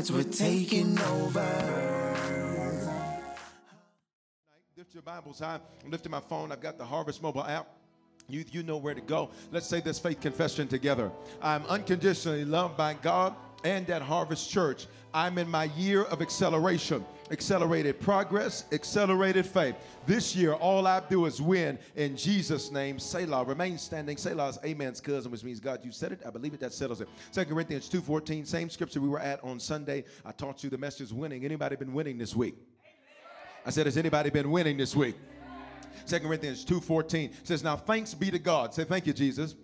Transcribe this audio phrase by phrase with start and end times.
[0.00, 2.16] sides, we're taking over.
[4.76, 5.60] Lift your Bibles high.
[5.84, 6.52] I'm lifting my phone.
[6.52, 7.66] I've got the Harvest mobile app.
[8.28, 9.30] You, you know where to go.
[9.50, 11.10] Let's say this faith confession together.
[11.42, 13.34] I'm unconditionally loved by God
[13.64, 14.86] and at Harvest Church.
[15.12, 19.74] I'm in my year of acceleration, accelerated progress, accelerated faith.
[20.06, 22.98] This year, all I do is win in Jesus' name.
[22.98, 23.44] Selah.
[23.44, 24.16] Remain standing.
[24.16, 26.20] Selah is amen's cousin, which means God, you said it.
[26.26, 26.60] I believe it.
[26.60, 27.08] That settles it.
[27.30, 30.04] Second Corinthians 2.14, same scripture we were at on Sunday.
[30.24, 31.44] I taught you the message winning.
[31.44, 32.56] Anybody been winning this week?
[33.66, 35.16] I said, has anybody been winning this week?
[36.04, 38.72] Second Corinthians 2.14 says, now thanks be to God.
[38.72, 39.54] Say, thank you, Jesus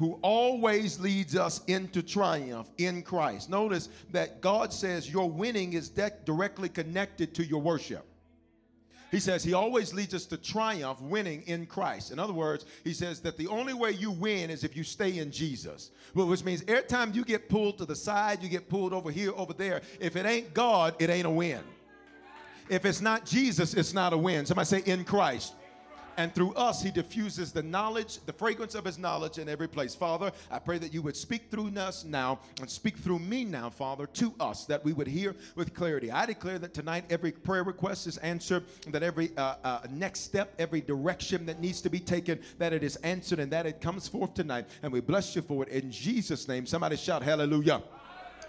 [0.00, 3.50] who always leads us into triumph in Christ.
[3.50, 8.06] Notice that God says your winning is de- directly connected to your worship.
[9.10, 12.12] He says he always leads us to triumph, winning in Christ.
[12.12, 15.18] In other words, he says that the only way you win is if you stay
[15.18, 15.90] in Jesus.
[16.14, 19.32] Which means every time you get pulled to the side, you get pulled over here,
[19.36, 19.82] over there.
[20.00, 21.60] If it ain't God, it ain't a win.
[22.70, 24.46] If it's not Jesus, it's not a win.
[24.46, 25.52] Somebody say in Christ
[26.20, 29.94] and through us he diffuses the knowledge the fragrance of his knowledge in every place.
[29.94, 33.70] Father i pray that you would speak through us now and speak through me now
[33.70, 36.10] father to us that we would hear with clarity.
[36.10, 40.54] I declare that tonight every prayer request is answered that every uh, uh, next step
[40.58, 44.06] every direction that needs to be taken that it is answered and that it comes
[44.06, 44.66] forth tonight.
[44.82, 46.66] And we bless you for it in jesus name.
[46.66, 47.82] Somebody shout hallelujah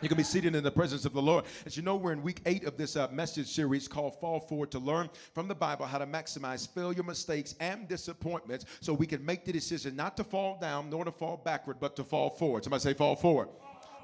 [0.01, 1.45] you can be seated in the presence of the Lord.
[1.65, 4.71] As you know, we're in week eight of this uh, message series called Fall Forward
[4.71, 9.23] to learn from the Bible how to maximize failure, mistakes, and disappointments so we can
[9.23, 12.63] make the decision not to fall down nor to fall backward, but to fall forward.
[12.63, 13.49] Somebody say, fall forward.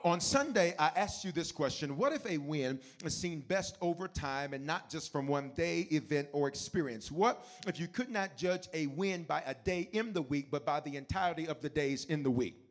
[0.04, 4.08] On Sunday, I asked you this question What if a win is seen best over
[4.08, 7.12] time and not just from one day, event, or experience?
[7.12, 10.66] What if you could not judge a win by a day in the week, but
[10.66, 12.67] by the entirety of the days in the week?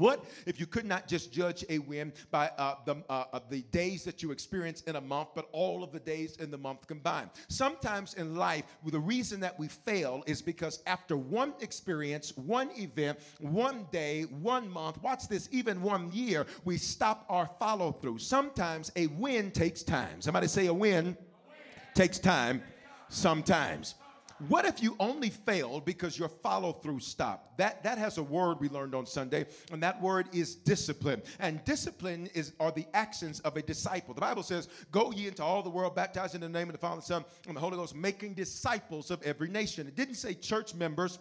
[0.00, 4.02] What if you could not just judge a win by uh, the, uh, the days
[4.04, 7.28] that you experience in a month, but all of the days in the month combined?
[7.48, 13.18] Sometimes in life, the reason that we fail is because after one experience, one event,
[13.40, 18.20] one day, one month, watch this, even one year, we stop our follow through.
[18.20, 20.22] Sometimes a win takes time.
[20.22, 21.16] Somebody say a win, a win.
[21.94, 22.62] takes time
[23.10, 23.96] sometimes.
[24.48, 27.58] What if you only failed because your follow through stopped?
[27.58, 31.22] That, that has a word we learned on Sunday, and that word is discipline.
[31.38, 34.14] And discipline is are the actions of a disciple.
[34.14, 36.78] The Bible says, Go ye into all the world, baptizing in the name of the
[36.78, 39.86] Father, the Son, and the Holy Ghost, making disciples of every nation.
[39.86, 41.18] It didn't say church members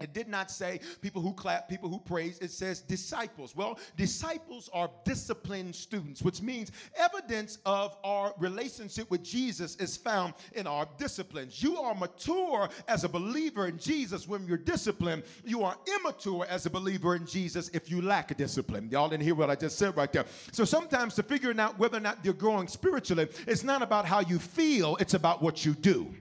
[0.00, 2.38] it did not say people who clap, people who praise.
[2.40, 3.54] It says disciples.
[3.54, 10.34] Well, disciples are disciplined students, which means evidence of our relationship with Jesus is found
[10.52, 11.62] in our disciplines.
[11.62, 15.22] You are mature as a believer in Jesus when you're disciplined.
[15.44, 18.88] You are immature as a believer in Jesus if you lack discipline.
[18.90, 20.24] Y'all didn't hear what I just said right there.
[20.50, 24.20] So sometimes to figuring out whether or not you're growing spiritually, it's not about how
[24.20, 26.12] you feel, it's about what you do.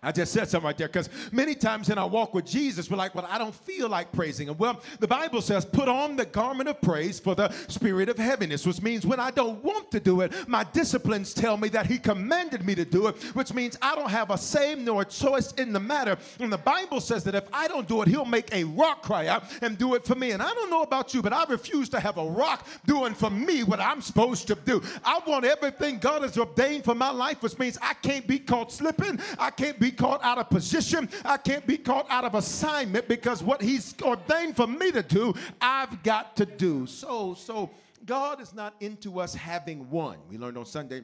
[0.00, 2.96] I just said something right there because many times in our walk with Jesus, we're
[2.96, 4.56] like, well, I don't feel like praising him.
[4.56, 8.64] Well, the Bible says, put on the garment of praise for the spirit of heaviness,
[8.64, 11.98] which means when I don't want to do it, my disciplines tell me that he
[11.98, 15.50] commanded me to do it, which means I don't have a say nor a choice
[15.54, 16.16] in the matter.
[16.38, 19.26] And the Bible says that if I don't do it, he'll make a rock cry
[19.26, 20.30] out and do it for me.
[20.30, 23.30] And I don't know about you, but I refuse to have a rock doing for
[23.30, 24.80] me what I'm supposed to do.
[25.04, 28.70] I want everything God has ordained for my life, which means I can't be caught
[28.70, 29.18] slipping.
[29.40, 31.08] I can't be be caught out of position.
[31.24, 35.34] I can't be caught out of assignment because what He's ordained for me to do,
[35.60, 36.86] I've got to do.
[36.86, 37.70] So, so
[38.04, 40.18] God is not into us having won.
[40.28, 41.02] We learned on Sunday,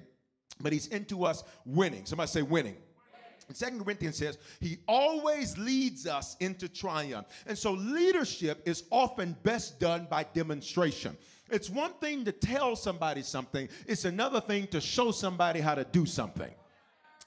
[0.61, 2.05] but He's into us winning.
[2.05, 2.77] Somebody say winning.
[3.53, 7.27] Second Corinthians says he always leads us into triumph.
[7.47, 11.15] And so leadership is often best done by demonstration.
[11.51, 15.85] It's one thing to tell somebody something, it's another thing to show somebody how to
[15.85, 16.51] do something.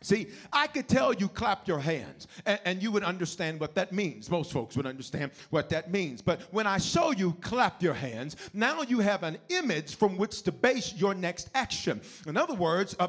[0.02, 3.92] See, I could tell you clap your hands and, and, you would understand what that
[3.92, 4.30] means.
[4.30, 6.22] Most folks would understand what that means.
[6.22, 10.44] But when I show you clap your hands, now you have an image from which
[10.44, 12.00] to base your next action.
[12.28, 13.08] In other words, uh,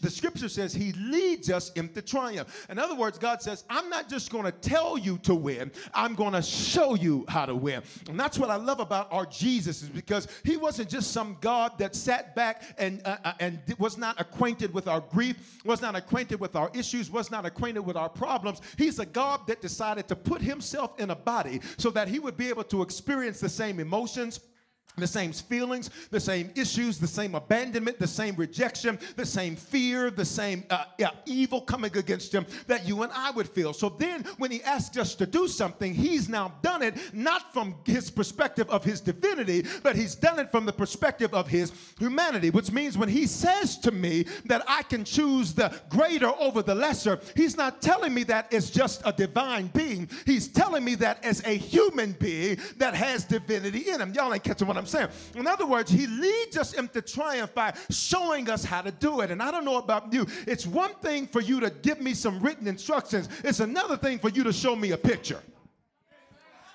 [0.00, 2.66] the scripture says he leads us into triumph.
[2.70, 6.14] In other words, God says, I'm not just going to tell you to win, I'm
[6.14, 7.82] going to show you how to win.
[8.08, 11.78] And that's what I love about our Jesus is because he wasn't just some God
[11.78, 15.94] that sat back and, uh, uh and was not acquainted with our grief, was not
[15.96, 18.60] acquainted acquainted with our issues, was not acquainted with our problems.
[18.76, 22.36] He's a God that decided to put himself in a body so that he would
[22.36, 24.40] be able to experience the same emotions
[24.96, 30.10] the same feelings, the same issues, the same abandonment, the same rejection, the same fear,
[30.10, 33.72] the same uh, yeah, evil coming against him that you and I would feel.
[33.72, 37.74] So then, when he asks us to do something, he's now done it not from
[37.84, 42.50] his perspective of his divinity, but he's done it from the perspective of his humanity,
[42.50, 46.74] which means when he says to me that I can choose the greater over the
[46.74, 50.08] lesser, he's not telling me that as just a divine being.
[50.26, 54.12] He's telling me that as a human being that has divinity in him.
[54.12, 55.08] Y'all ain't catching what I'm saying.
[55.34, 59.30] In other words, he leads us into triumph by showing us how to do it.
[59.30, 62.40] And I don't know about you, it's one thing for you to give me some
[62.40, 65.40] written instructions, it's another thing for you to show me a picture.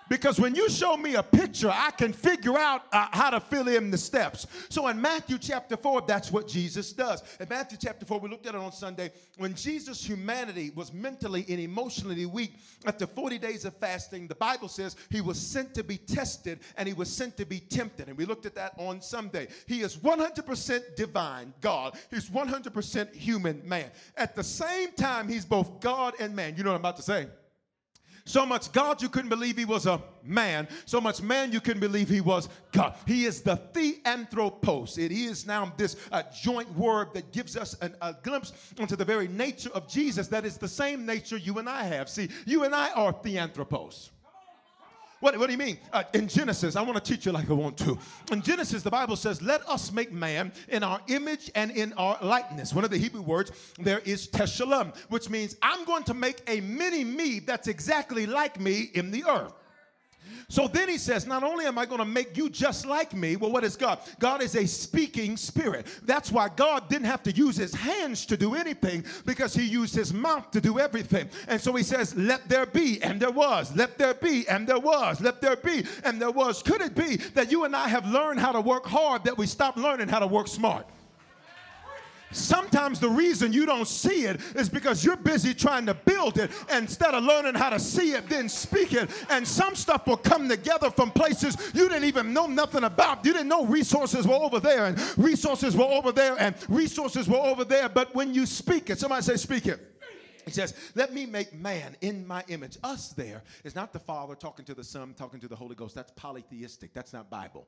[0.09, 3.67] Because when you show me a picture, I can figure out uh, how to fill
[3.67, 4.45] in the steps.
[4.69, 7.23] So in Matthew chapter 4, that's what Jesus does.
[7.39, 9.11] In Matthew chapter 4, we looked at it on Sunday.
[9.37, 12.53] When Jesus' humanity was mentally and emotionally weak,
[12.85, 16.87] after 40 days of fasting, the Bible says he was sent to be tested and
[16.87, 18.07] he was sent to be tempted.
[18.07, 19.47] And we looked at that on Sunday.
[19.67, 21.97] He is 100% divine, God.
[22.11, 23.89] He's 100% human man.
[24.15, 26.55] At the same time, he's both God and man.
[26.57, 27.27] You know what I'm about to say?
[28.27, 30.68] So much God you couldn't believe he was a man.
[30.86, 32.95] So much man you couldn't believe he was God.
[33.06, 34.98] He is the theanthropos.
[34.98, 39.06] It is now this uh, joint word that gives us an, a glimpse into the
[39.06, 42.10] very nature of Jesus that is the same nature you and I have.
[42.10, 44.10] See, you and I are theanthropos.
[45.21, 45.77] What, what do you mean?
[45.94, 47.97] Uh, in Genesis, I want to teach you like I want to.
[48.31, 52.17] In Genesis, the Bible says, Let us make man in our image and in our
[52.21, 52.73] likeness.
[52.73, 56.59] One of the Hebrew words there is teshalem, which means I'm going to make a
[56.62, 59.53] mini me that's exactly like me in the earth.
[60.48, 63.36] So then he says, Not only am I going to make you just like me,
[63.36, 64.00] well, what is God?
[64.19, 65.88] God is a speaking spirit.
[66.04, 69.95] That's why God didn't have to use his hands to do anything because he used
[69.95, 71.30] his mouth to do everything.
[71.48, 73.75] And so he says, Let there be, and there was.
[73.75, 75.22] Let there be, and there was.
[75.22, 76.62] Let there be, and there was.
[76.62, 79.48] Could it be that you and I have learned how to work hard that we
[79.48, 80.86] stop learning how to work smart?
[82.35, 86.51] Sometimes the reason you don't see it is because you're busy trying to build it
[86.71, 89.09] instead of learning how to see it, then speak it.
[89.29, 93.25] And some stuff will come together from places you didn't even know nothing about.
[93.25, 97.38] You didn't know resources were over there, and resources were over there, and resources were
[97.38, 97.88] over there.
[97.88, 99.79] But when you speak it, somebody say, speak it.
[100.45, 102.77] He says, Let me make man in my image.
[102.83, 105.95] Us there is not the Father talking to the Son, talking to the Holy Ghost.
[105.95, 106.93] That's polytheistic.
[106.93, 107.67] That's not Bible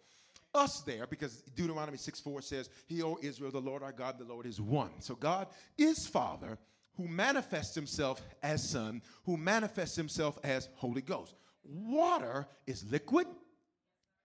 [0.53, 4.25] us there because Deuteronomy 6 4 says, He, O Israel, the Lord our God, the
[4.25, 4.91] Lord is one.
[4.99, 6.57] So God is Father
[6.97, 11.35] who manifests himself as Son, who manifests himself as Holy Ghost.
[11.63, 13.27] Water is liquid,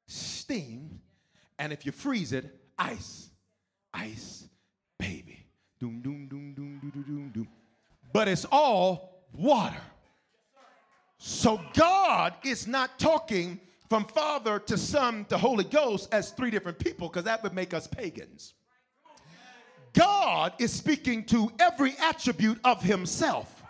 [0.07, 1.01] steam,
[1.59, 3.29] and if you freeze it, ice.
[3.95, 4.49] Ice,
[4.99, 5.47] baby.
[5.79, 7.49] Doom, doom, doom, doom, doom, doom, doom, doom.
[8.13, 9.83] But it's all water.
[11.19, 13.61] So God is not talking
[13.93, 17.75] from Father to Son to Holy Ghost as three different people because that would make
[17.75, 18.55] us pagans.
[19.93, 23.63] God is speaking to every attribute of Himself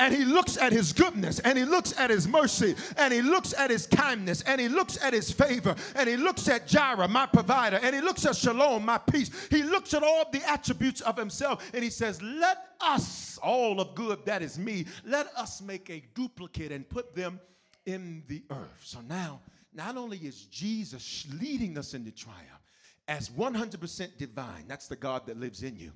[0.00, 3.52] and he looks at his goodness and he looks at his mercy and he looks
[3.52, 7.26] at his kindness and he looks at his favor and he looks at Jireh, my
[7.26, 9.30] provider, and he looks at Shalom, my peace.
[9.50, 13.94] He looks at all the attributes of himself and he says, Let us, all of
[13.94, 17.38] good that is me, let us make a duplicate and put them
[17.86, 18.80] in the earth.
[18.82, 19.40] So now,
[19.74, 22.62] not only is Jesus leading us into triumph
[23.08, 25.92] as 100% divine, that's the God that lives in you,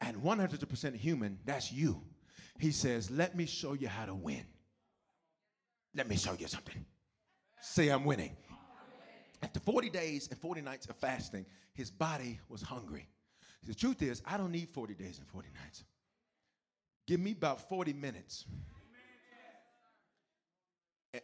[0.00, 2.02] and 100% human, that's you.
[2.58, 4.44] He says, Let me show you how to win.
[5.94, 6.84] Let me show you something.
[7.60, 8.36] Say, I'm winning.
[9.42, 13.06] After 40 days and 40 nights of fasting, his body was hungry.
[13.66, 15.84] The truth is, I don't need 40 days and 40 nights.
[17.06, 18.44] Give me about 40 minutes.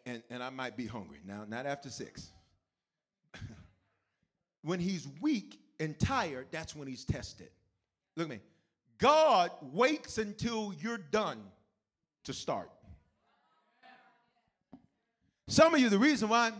[0.04, 1.18] And, and, I might be hungry.
[1.24, 2.30] Now, not after six.
[4.62, 7.50] when he's weak and tired, that's when he's tested.
[8.16, 8.40] Look at me.
[8.98, 11.40] God waits until you're done
[12.24, 12.70] to start.
[15.48, 16.52] Some of you, the reason why,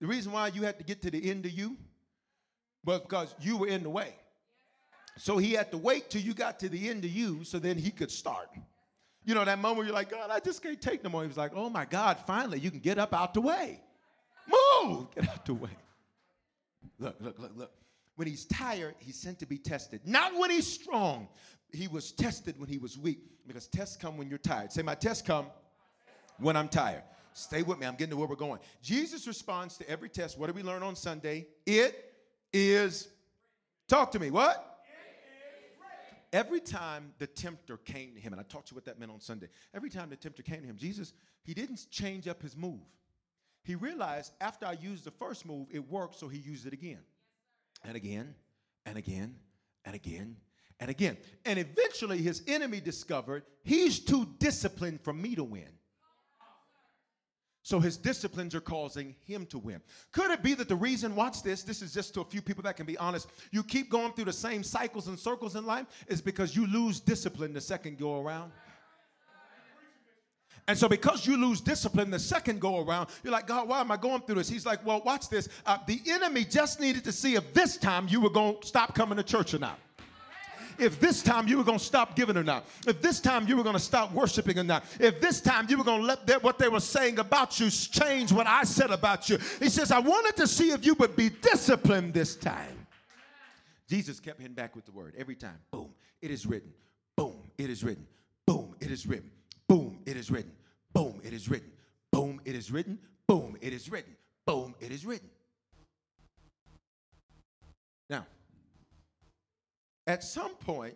[0.00, 1.76] the reason why you had to get to the end of you
[2.84, 4.14] was because you were in the way.
[5.18, 7.76] So he had to wait till you got to the end of you so then
[7.78, 8.48] he could start.
[9.24, 11.22] You know, that moment you're like, God, I just can't take no more.
[11.22, 13.80] He was like, oh my God, finally you can get up out the way.
[14.48, 15.70] Move, get out the way.
[16.98, 17.72] Look, look, look, look.
[18.16, 20.00] When he's tired, he's sent to be tested.
[20.04, 21.28] Not when he's strong.
[21.72, 24.72] He was tested when he was weak because tests come when you're tired.
[24.72, 25.46] Say, my tests come
[26.38, 27.02] when I'm tired.
[27.32, 27.86] Stay with me.
[27.86, 28.60] I'm getting to where we're going.
[28.82, 30.38] Jesus responds to every test.
[30.38, 31.46] What did we learn on Sunday?
[31.64, 32.12] It
[32.52, 33.08] is,
[33.88, 34.71] talk to me, what?
[36.32, 39.20] Every time the tempter came to him, and I taught you what that meant on
[39.20, 39.48] Sunday.
[39.74, 41.12] Every time the tempter came to him, Jesus,
[41.44, 42.80] he didn't change up his move.
[43.64, 47.00] He realized after I used the first move, it worked, so he used it again
[47.84, 48.34] and again
[48.86, 49.36] and again
[49.84, 50.36] and again
[50.80, 51.16] and again.
[51.44, 55.68] And eventually his enemy discovered he's too disciplined for me to win.
[57.64, 59.80] So his disciplines are causing him to win.
[60.10, 62.64] Could it be that the reason, watch this, this is just to a few people
[62.64, 65.86] that can be honest, you keep going through the same cycles and circles in life
[66.08, 68.50] is because you lose discipline the second go around?
[70.68, 73.90] And so, because you lose discipline the second go around, you're like, God, why am
[73.90, 74.48] I going through this?
[74.48, 75.48] He's like, Well, watch this.
[75.66, 78.94] Uh, the enemy just needed to see if this time you were going to stop
[78.94, 79.78] coming to church or not
[80.82, 83.56] if this time you were going to stop giving or not, if this time you
[83.56, 86.26] were going to stop worshiping or not, if this time you were going to let
[86.26, 89.38] their, what they were saying about you change what I said about you.
[89.58, 92.86] He says, I wanted to see if you would be disciplined this time.
[93.88, 95.58] Jesus kept hitting back with the word every time.
[95.70, 96.72] Boom, it is written.
[97.16, 98.06] Boom, it is written.
[98.46, 99.30] Boom, it is written.
[99.68, 100.52] Boom, it is written.
[100.92, 101.70] Boom, it is written.
[102.10, 102.98] Boom, it is written.
[103.26, 104.16] Boom, it is written.
[104.46, 105.28] Boom, it is written.
[108.10, 108.26] Now,
[110.06, 110.94] at some point,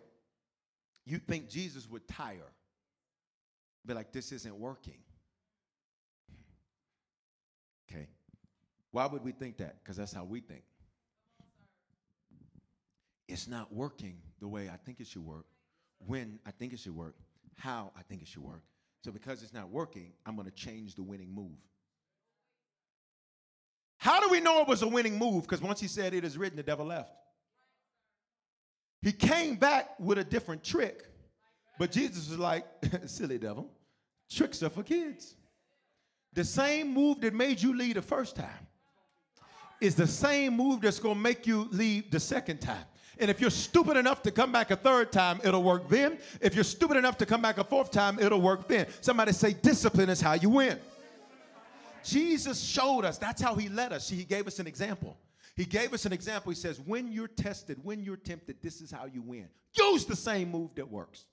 [1.05, 2.51] you think Jesus would tire,
[3.85, 4.99] be like, this isn't working.
[7.89, 8.07] Okay.
[8.91, 9.77] Why would we think that?
[9.81, 10.63] Because that's how we think.
[13.29, 15.45] It's not working the way I think it should work,
[16.05, 17.15] when I think it should work,
[17.55, 18.63] how I think it should work.
[19.03, 21.57] So, because it's not working, I'm going to change the winning move.
[23.97, 25.43] How do we know it was a winning move?
[25.43, 27.11] Because once he said it is written, the devil left.
[29.07, 31.05] He came back with a different trick,
[31.79, 32.65] but Jesus was like,
[33.05, 33.71] silly devil,
[34.29, 35.35] tricks are for kids.
[36.33, 38.67] The same move that made you leave the first time
[39.79, 42.83] is the same move that's gonna make you leave the second time.
[43.17, 46.17] And if you're stupid enough to come back a third time, it'll work then.
[46.41, 48.87] If you're stupid enough to come back a fourth time, it'll work then.
[48.99, 50.77] Somebody say, discipline is how you win.
[52.03, 54.09] Jesus showed us, that's how he led us.
[54.09, 55.17] He gave us an example.
[55.57, 56.51] He gave us an example.
[56.51, 59.47] He says, when you're tested, when you're tempted, this is how you win.
[59.73, 61.25] Use the same move that works.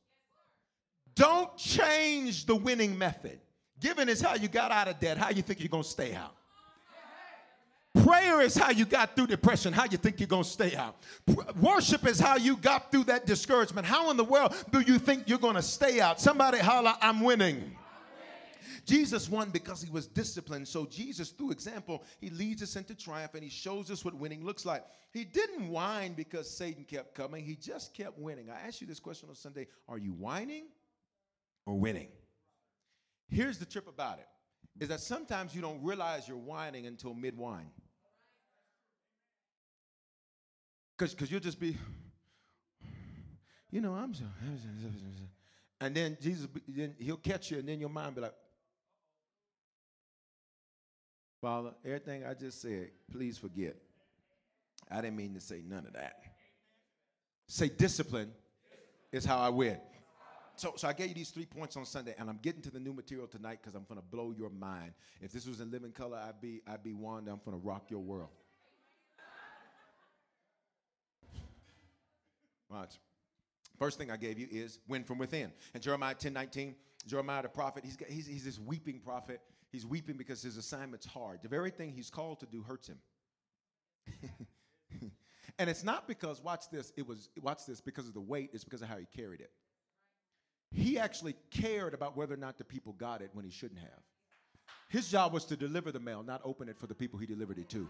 [1.14, 3.38] Don't change the winning method.
[3.78, 5.18] Giving is how you got out of debt.
[5.18, 6.34] How you think you're going to stay out?
[8.02, 9.72] Prayer is how you got through depression.
[9.74, 10.96] How you think you're going to stay out?
[11.60, 13.86] Worship is how you got through that discouragement.
[13.86, 16.18] How in the world do you think you're going to stay out?
[16.18, 17.76] Somebody holla, I'm winning.
[18.84, 20.68] Jesus won because he was disciplined.
[20.68, 24.44] So Jesus, through example, he leads us into triumph and he shows us what winning
[24.44, 24.84] looks like.
[25.12, 27.44] He didn't whine because Satan kept coming.
[27.44, 28.50] He just kept winning.
[28.50, 29.66] I asked you this question on Sunday.
[29.88, 30.66] Are you whining
[31.66, 32.08] or winning?
[33.28, 34.26] Here's the trip about it.
[34.80, 37.70] Is that sometimes you don't realize you're whining until mid whine.
[40.98, 41.76] Because you'll just be,
[43.70, 44.24] you know, I'm so.
[45.80, 48.34] And then Jesus, then he'll catch you, and then your mind be like,
[51.44, 53.76] Father, everything I just said, please forget.
[54.90, 56.14] I didn't mean to say none of that.
[57.48, 58.32] Say discipline
[59.12, 59.76] is how I win.
[60.56, 62.80] So, so I gave you these three points on Sunday, and I'm getting to the
[62.80, 64.92] new material tonight because I'm going to blow your mind.
[65.20, 67.32] If this was in living color, I'd be I'd be Wanda.
[67.32, 68.30] I'm going to rock your world.
[72.70, 72.94] Watch.
[73.78, 75.52] First thing I gave you is win from within.
[75.74, 76.74] And Jeremiah 10 19,
[77.06, 79.42] Jeremiah the prophet, he's, got, he's, he's this weeping prophet.
[79.74, 81.40] He's weeping because his assignment's hard.
[81.42, 82.98] The very thing he's called to do hurts him.
[85.58, 88.62] and it's not because, watch this, it was, watch this, because of the weight, it's
[88.62, 89.50] because of how he carried it.
[90.70, 94.04] He actually cared about whether or not the people got it when he shouldn't have.
[94.90, 97.58] His job was to deliver the mail, not open it for the people he delivered
[97.58, 97.88] it to.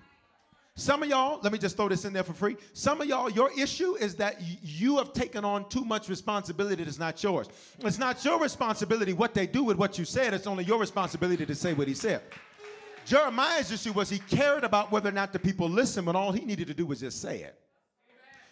[0.76, 2.56] Some of y'all, let me just throw this in there for free.
[2.72, 6.98] Some of y'all, your issue is that you have taken on too much responsibility that's
[6.98, 7.48] not yours.
[7.78, 11.46] It's not your responsibility what they do with what you said, it's only your responsibility
[11.46, 12.22] to say what he said.
[13.04, 16.44] Jeremiah's issue was he cared about whether or not the people listened, but all he
[16.44, 17.56] needed to do was just say it.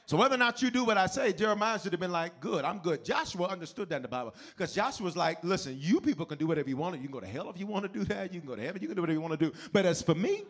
[0.07, 2.65] So whether or not you do what I say, Jeremiah should have been like, good,
[2.65, 3.05] I'm good.
[3.05, 4.35] Joshua understood that in the Bible.
[4.51, 6.97] Because Joshua was like, listen, you people can do whatever you want.
[6.97, 8.33] You can go to hell if you want to do that.
[8.33, 8.83] You can go to heaven.
[8.83, 9.53] You can do whatever you want to do.
[9.73, 10.43] But as for me,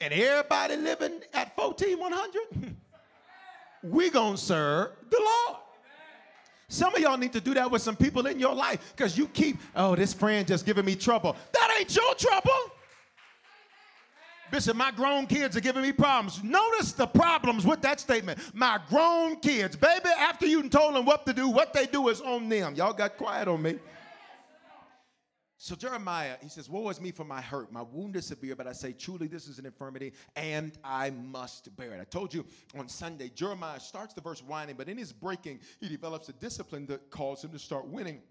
[0.00, 2.76] and everybody living at 14100,
[3.82, 5.60] we going to serve the Lord.
[6.68, 9.26] Some of y'all need to do that with some people in your life because you
[9.28, 11.34] keep, oh, this friend just giving me trouble.
[11.52, 12.52] That ain't your trouble.
[14.50, 16.42] Bishop, my grown kids are giving me problems.
[16.42, 18.38] Notice the problems with that statement.
[18.54, 19.76] My grown kids.
[19.76, 22.74] Baby, after you told them what to do, what they do is on them.
[22.74, 23.78] Y'all got quiet on me.
[25.60, 27.72] So Jeremiah, he says, Woe is me for my hurt.
[27.72, 31.76] My wound is severe, but I say, truly, this is an infirmity, and I must
[31.76, 32.00] bear it.
[32.00, 32.46] I told you
[32.78, 36.86] on Sunday, Jeremiah starts the verse whining, but in his breaking, he develops a discipline
[36.86, 38.22] that calls him to start winning.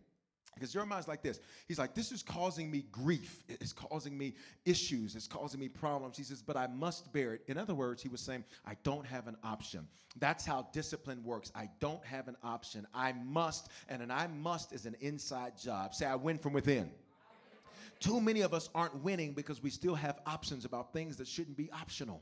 [0.54, 1.40] Because Jeremiah's like this.
[1.68, 3.44] He's like, This is causing me grief.
[3.48, 4.34] It's causing me
[4.66, 5.16] issues.
[5.16, 6.18] It's causing me problems.
[6.18, 7.42] He says, But I must bear it.
[7.48, 9.88] In other words, he was saying, I don't have an option.
[10.18, 11.52] That's how discipline works.
[11.54, 12.88] I don't have an option.
[12.96, 13.70] I must.
[13.88, 15.94] And an I must is an inside job.
[15.94, 16.90] Say, I win from within.
[18.00, 21.58] Too many of us aren't winning because we still have options about things that shouldn't
[21.58, 22.22] be optional.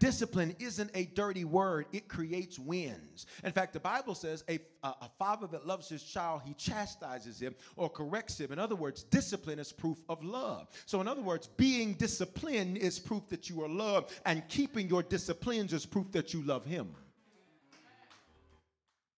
[0.00, 3.26] Discipline isn't a dirty word, it creates wins.
[3.44, 7.54] In fact, the Bible says a, a, father that loves his child, he chastises him
[7.76, 8.50] or corrects him.
[8.50, 10.68] In other words, discipline is proof of love.
[10.86, 15.02] So, in other words, being disciplined is proof that you are loved, and keeping your
[15.02, 16.94] disciplines is proof that you love him.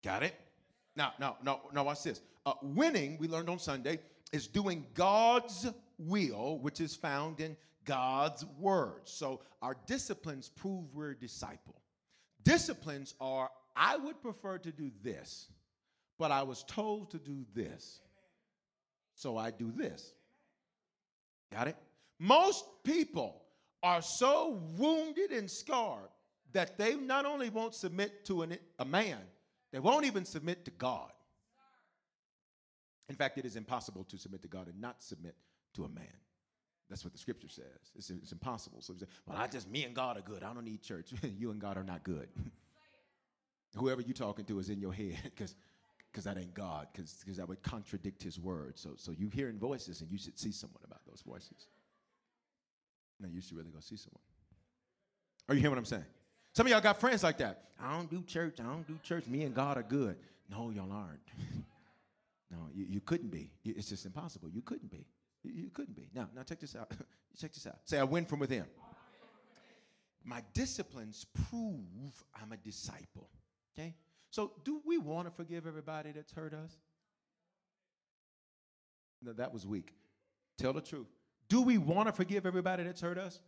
[0.03, 0.35] Got it?
[0.97, 2.21] Now, now, now, now, watch this.
[2.45, 4.01] Uh, winning, we learned on Sunday,
[4.33, 9.03] is doing God's will, which is found in God's word.
[9.05, 11.81] So our disciplines prove we're a disciple.
[12.43, 15.49] Disciplines are, I would prefer to do this,
[16.19, 18.01] but I was told to do this.
[19.15, 20.13] So I do this.
[21.53, 21.77] Got it?
[22.19, 23.43] Most people
[23.83, 26.09] are so wounded and scarred
[26.53, 29.19] that they not only won't submit to an, a man,
[29.73, 31.11] they won't even submit to God.
[33.13, 35.35] In fact, it is impossible to submit to God and not submit
[35.75, 36.17] to a man.
[36.89, 37.93] That's what the scripture says.
[37.95, 38.81] It's, it's impossible.
[38.81, 40.43] So, say, well, I just, me and God are good.
[40.43, 41.13] I don't need church.
[41.39, 42.27] you and God are not good.
[43.77, 45.55] Whoever you're talking to is in your head because
[46.11, 48.79] because that ain't God, because that would contradict his word.
[48.79, 51.69] So, so you hearing voices and you should see someone about those voices.
[53.21, 54.21] Now you should really go see someone.
[55.49, 56.05] Are you hearing what I'm saying?
[56.55, 57.65] Some of y'all got friends like that.
[57.83, 58.57] I don't do church.
[58.61, 59.27] I don't do church.
[59.27, 60.17] Me and God are good.
[60.51, 61.21] No, y'all aren't.
[62.53, 63.51] No, you, you couldn't be.
[63.65, 64.51] It's just impossible.
[64.51, 65.07] You couldn't be.
[65.43, 66.11] You, couldn't be.
[66.15, 66.91] Now, now check this out.
[67.41, 67.79] check this out.
[67.85, 68.67] Say, I win from within.
[70.23, 73.31] My disciplines prove I'm a disciple.
[73.75, 73.97] Okay?
[74.31, 76.77] So, do we want to forgive everybody that's hurt us?
[79.23, 79.95] No, that was weak.
[80.59, 81.09] Tell the truth.
[81.49, 83.41] Do we want to forgive everybody that's hurt us?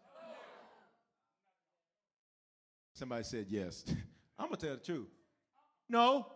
[2.95, 3.85] Somebody said yes.
[4.39, 5.09] I'm going to tell the truth.
[5.89, 6.27] No,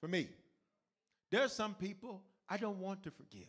[0.00, 0.28] for me.
[1.32, 3.48] There are some people I don't want to forgive.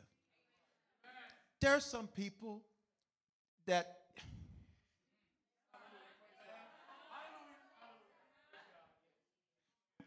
[1.60, 2.64] There are some people
[3.68, 3.98] that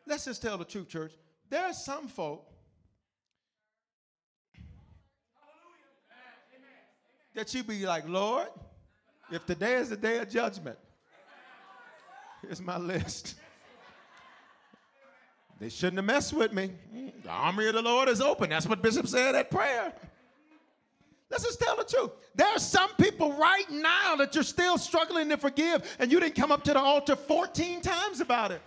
[0.09, 1.13] Let's just tell the truth, church.
[1.51, 2.49] There are some folk
[7.35, 8.47] that you be like, Lord,
[9.33, 10.79] if today is the day of judgment,
[12.41, 13.35] here's my list.
[15.59, 16.71] They shouldn't have messed with me.
[17.25, 18.51] The army of the Lord is open.
[18.51, 19.93] That's what Bishop said at prayer.
[21.31, 22.11] Let's just tell the truth.
[22.35, 26.37] There are some people right now that you're still struggling to forgive, and you didn't
[26.37, 28.61] come up to the altar 14 times about it.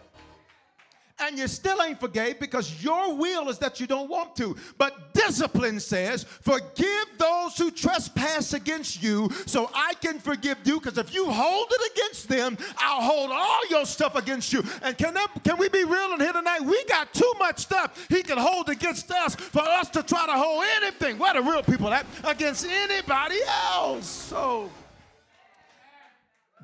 [1.21, 4.55] And you still ain't forgave because your will is that you don't want to.
[4.77, 10.79] But discipline says, forgive those who trespass against you so I can forgive you.
[10.79, 14.63] Because if you hold it against them, I'll hold all your stuff against you.
[14.81, 16.61] And can, that, can we be real in here tonight?
[16.61, 20.33] We got too much stuff he can hold against us for us to try to
[20.33, 21.17] hold anything.
[21.17, 22.05] Where the real people at?
[22.23, 23.37] Against anybody
[23.73, 24.07] else.
[24.07, 24.69] So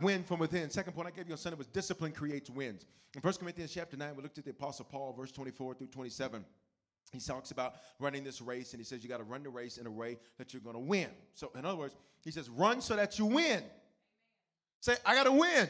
[0.01, 0.69] win from within.
[0.69, 2.85] Second point I gave you on Sunday was discipline creates wins.
[3.15, 6.43] In 1 Corinthians chapter 9, we looked at the Apostle Paul, verse 24 through 27.
[7.11, 9.77] He talks about running this race, and he says you got to run the race
[9.77, 11.09] in a way that you're going to win.
[11.33, 13.63] So, in other words, he says, run so that you win.
[14.81, 15.69] Say, I got to win.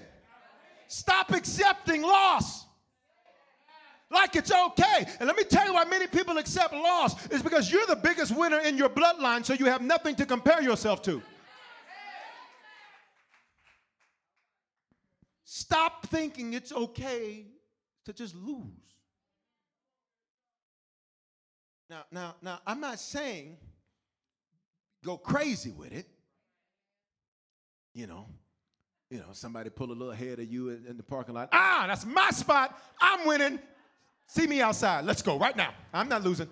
[0.88, 2.66] Stop accepting loss
[4.12, 5.06] like it's okay.
[5.20, 8.36] And let me tell you why many people accept loss is because you're the biggest
[8.36, 11.22] winner in your bloodline, so you have nothing to compare yourself to.
[15.46, 17.46] Stop thinking it's okay
[18.06, 18.66] to just lose.
[21.88, 23.58] Now, now, now, I'm not saying
[25.04, 26.08] go crazy with it.
[27.94, 28.26] You know,
[29.12, 31.50] you know, somebody pull a little ahead of you in, in the parking lot.
[31.52, 32.78] Ah, that's my spot.
[33.00, 33.60] I'm winning.
[34.28, 35.06] See me outside.
[35.06, 35.74] Let's go right now.
[35.94, 36.50] I'm not losing.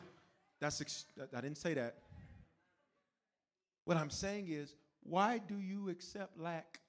[0.61, 1.95] That's ex- I didn't say that.
[3.85, 6.79] What I'm saying is, why do you accept lack?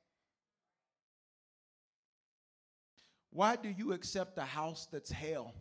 [3.34, 5.52] Why do you accept a house that's hell?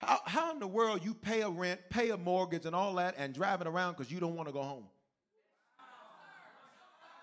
[0.00, 3.14] How, how in the world you pay a rent, pay a mortgage, and all that,
[3.16, 4.86] and driving around because you don't want to go home?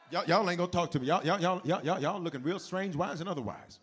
[0.09, 1.07] Y'all, y'all ain't gonna talk to me.
[1.07, 3.79] Y'all, y'all, y'all, y'all, y'all y'all looking real strange, wise and otherwise.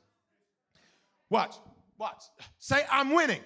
[1.28, 1.57] Watch,
[1.98, 2.22] watch.
[2.59, 3.40] Say, I'm winning.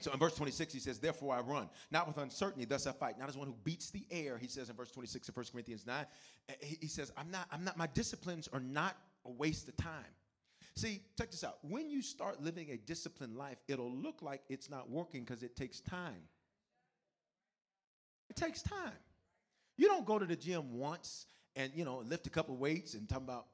[0.00, 3.18] So in verse 26, he says, Therefore I run, not with uncertainty, thus I fight,
[3.18, 5.86] not as one who beats the air, he says in verse 26 of 1 Corinthians
[5.86, 6.06] 9.
[6.48, 10.04] Eh, he says, I'm not, I'm not, my disciplines are not a waste of time.
[10.76, 11.58] See, check this out.
[11.62, 15.56] When you start living a disciplined life, it'll look like it's not working because it
[15.56, 16.22] takes time.
[18.30, 18.92] It takes time.
[19.76, 23.08] You don't go to the gym once and you know lift a couple weights and
[23.08, 23.46] talk about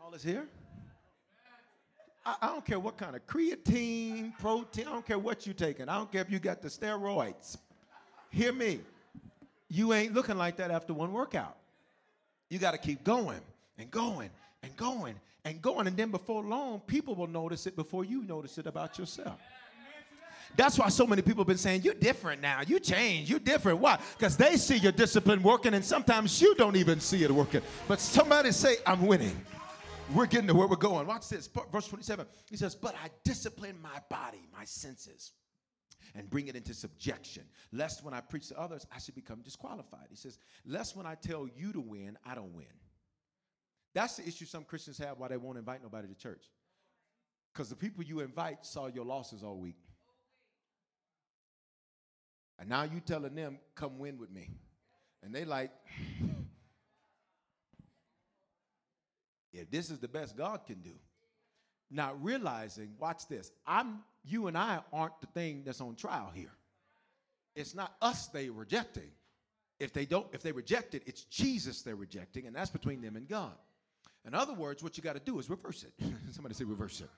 [0.00, 0.46] all is here.
[2.28, 5.88] I, I, don't care what kind of creatine, protein, I don't care what you're taking.
[5.88, 7.56] I don't care if you got the steroids.
[8.30, 8.80] Hear me.
[9.70, 11.56] You ain't looking like that after one workout.
[12.50, 13.40] You got to keep going
[13.78, 14.28] and going
[14.62, 15.14] and going
[15.46, 15.86] and going.
[15.86, 19.40] And then before long, people will notice it before you notice it about yourself.
[20.56, 22.60] That's why so many people have been saying, You're different now.
[22.66, 23.30] You change.
[23.30, 23.78] You're different.
[23.78, 23.98] Why?
[24.16, 27.62] Because they see your discipline working, and sometimes you don't even see it working.
[27.86, 29.38] But somebody say, I'm winning.
[30.14, 31.06] We're getting to where we're going.
[31.06, 31.48] Watch this.
[31.70, 32.26] Verse 27.
[32.50, 35.32] He says, But I discipline my body, my senses,
[36.14, 40.06] and bring it into subjection, lest when I preach to others, I should become disqualified.
[40.08, 42.66] He says, Lest when I tell you to win, I don't win.
[43.94, 46.44] That's the issue some Christians have why they won't invite nobody to church.
[47.52, 49.78] Because the people you invite saw your losses all week.
[52.58, 54.50] And now you telling them, come win with me.
[55.22, 55.70] And they like,
[59.58, 60.94] if this is the best God can do.
[61.90, 66.52] Not realizing, watch this, I'm you and I aren't the thing that's on trial here.
[67.56, 69.10] It's not us they rejecting.
[69.80, 73.16] If they don't, if they reject it, it's Jesus they're rejecting, and that's between them
[73.16, 73.54] and God.
[74.26, 75.92] In other words, what you got to do is reverse it.
[76.32, 77.08] Somebody say reverse it.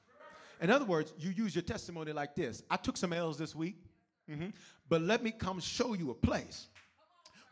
[0.60, 2.62] In other words, you use your testimony like this.
[2.70, 3.82] I took some L's this week.
[4.30, 4.48] Mm-hmm.
[4.88, 6.68] But let me come show you a place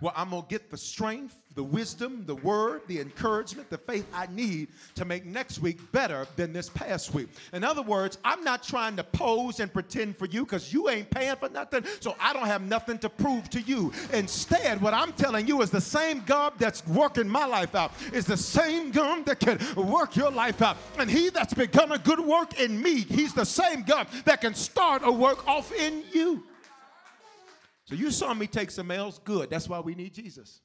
[0.01, 4.07] where I'm going to get the strength, the wisdom, the word, the encouragement, the faith
[4.15, 7.29] I need to make next week better than this past week.
[7.53, 11.11] In other words, I'm not trying to pose and pretend for you because you ain't
[11.11, 13.93] paying for nothing, so I don't have nothing to prove to you.
[14.13, 18.25] Instead, what I'm telling you is the same God that's working my life out is
[18.25, 20.77] the same God that can work your life out.
[20.97, 24.55] And he that's begun a good work in me, he's the same God that can
[24.55, 26.45] start a work off in you.
[27.89, 29.19] So you saw me take some L's.
[29.25, 29.49] Good.
[29.49, 30.61] That's why we need Jesus.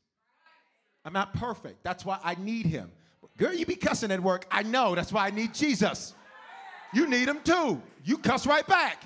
[1.06, 1.82] I'm not perfect.
[1.82, 2.92] That's why I need him.
[3.38, 4.46] Girl, you be cussing at work.
[4.52, 4.94] I know.
[4.94, 6.14] That's why I need Jesus.
[6.94, 7.82] You need him too.
[8.04, 9.06] You cuss right back.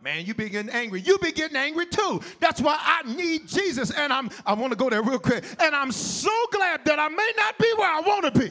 [0.00, 1.02] Man, you be getting angry.
[1.02, 2.22] You be getting angry too.
[2.40, 3.90] That's why I need Jesus.
[3.90, 5.44] And I'm I want to go there real quick.
[5.60, 8.50] And I'm so glad that I may not be where I want to be.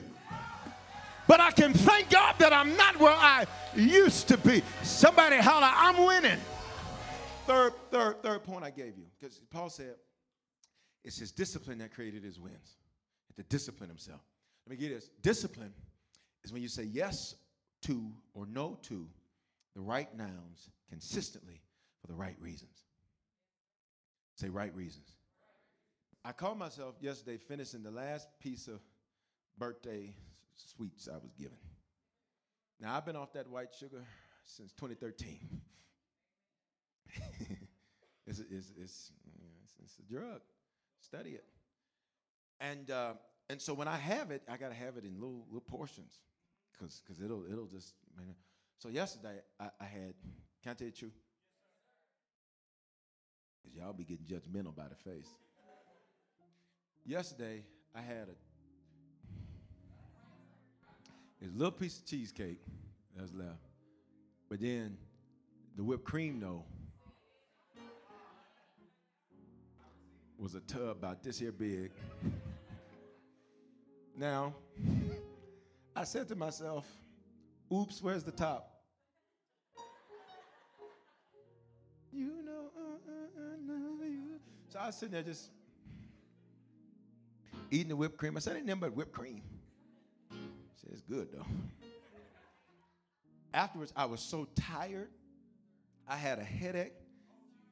[1.32, 4.62] But I can thank God that I'm not where I used to be.
[4.84, 6.38] Somebody holler, I'm winning.
[7.48, 9.96] Third, third, third point I gave you, because Paul said
[11.06, 12.76] it's his discipline that created his wins.
[13.38, 14.20] To discipline himself.
[14.68, 15.10] Let me get this.
[15.22, 15.72] Discipline
[16.44, 17.36] is when you say yes
[17.84, 19.08] to or no to
[19.74, 21.62] the right nouns consistently
[22.02, 22.78] for the right reasons.
[24.36, 25.08] Say right reasons.
[26.26, 28.82] I, I called myself yesterday finishing the last piece of
[29.58, 30.14] birthday
[30.68, 31.58] sweets I was given.
[32.80, 34.04] Now, I've been off that white sugar
[34.46, 35.62] since 2013.
[38.28, 39.12] it's, it's, it's,
[39.84, 40.42] it's, a drug.
[41.00, 41.46] Study it.
[42.60, 43.14] And, uh,
[43.50, 46.20] and so when I have it, I got to have it in little, little portions
[46.72, 48.36] because cause it'll, it'll just, man.
[48.80, 50.14] So yesterday, I, I had,
[50.64, 51.18] can I tell you the truth?
[53.62, 55.28] Because y'all be getting judgmental by the face.
[57.06, 57.64] Yesterday,
[57.96, 58.51] I had a
[61.42, 62.62] there's a little piece of cheesecake
[63.16, 63.68] that was left.
[64.48, 64.96] But then
[65.76, 66.64] the whipped cream, though,
[70.38, 71.90] was a tub about this here big.
[74.18, 74.54] now,
[75.96, 76.86] I said to myself,
[77.74, 78.68] oops, where's the top?
[82.14, 84.40] You know, uh, uh, uh, you.
[84.70, 85.50] So I was sitting there just
[87.72, 88.38] eating the whipped cream.
[88.38, 89.42] I said, ain't nothing but whipped cream.
[90.82, 91.46] Said, it's good though.
[93.54, 95.10] Afterwards, I was so tired.
[96.08, 96.94] I had a headache.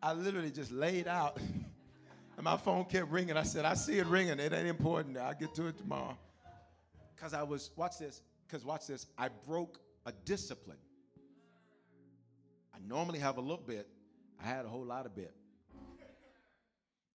[0.01, 1.37] I literally just laid out.
[2.37, 3.35] and my phone kept ringing.
[3.35, 4.39] I said, I see it ringing.
[4.39, 5.17] It ain't important.
[5.17, 6.17] I'll get to it tomorrow.
[7.15, 10.77] Because I was, watch this, because watch this, I broke a discipline.
[12.73, 13.87] I normally have a little bit.
[14.41, 15.33] I had a whole lot of bit.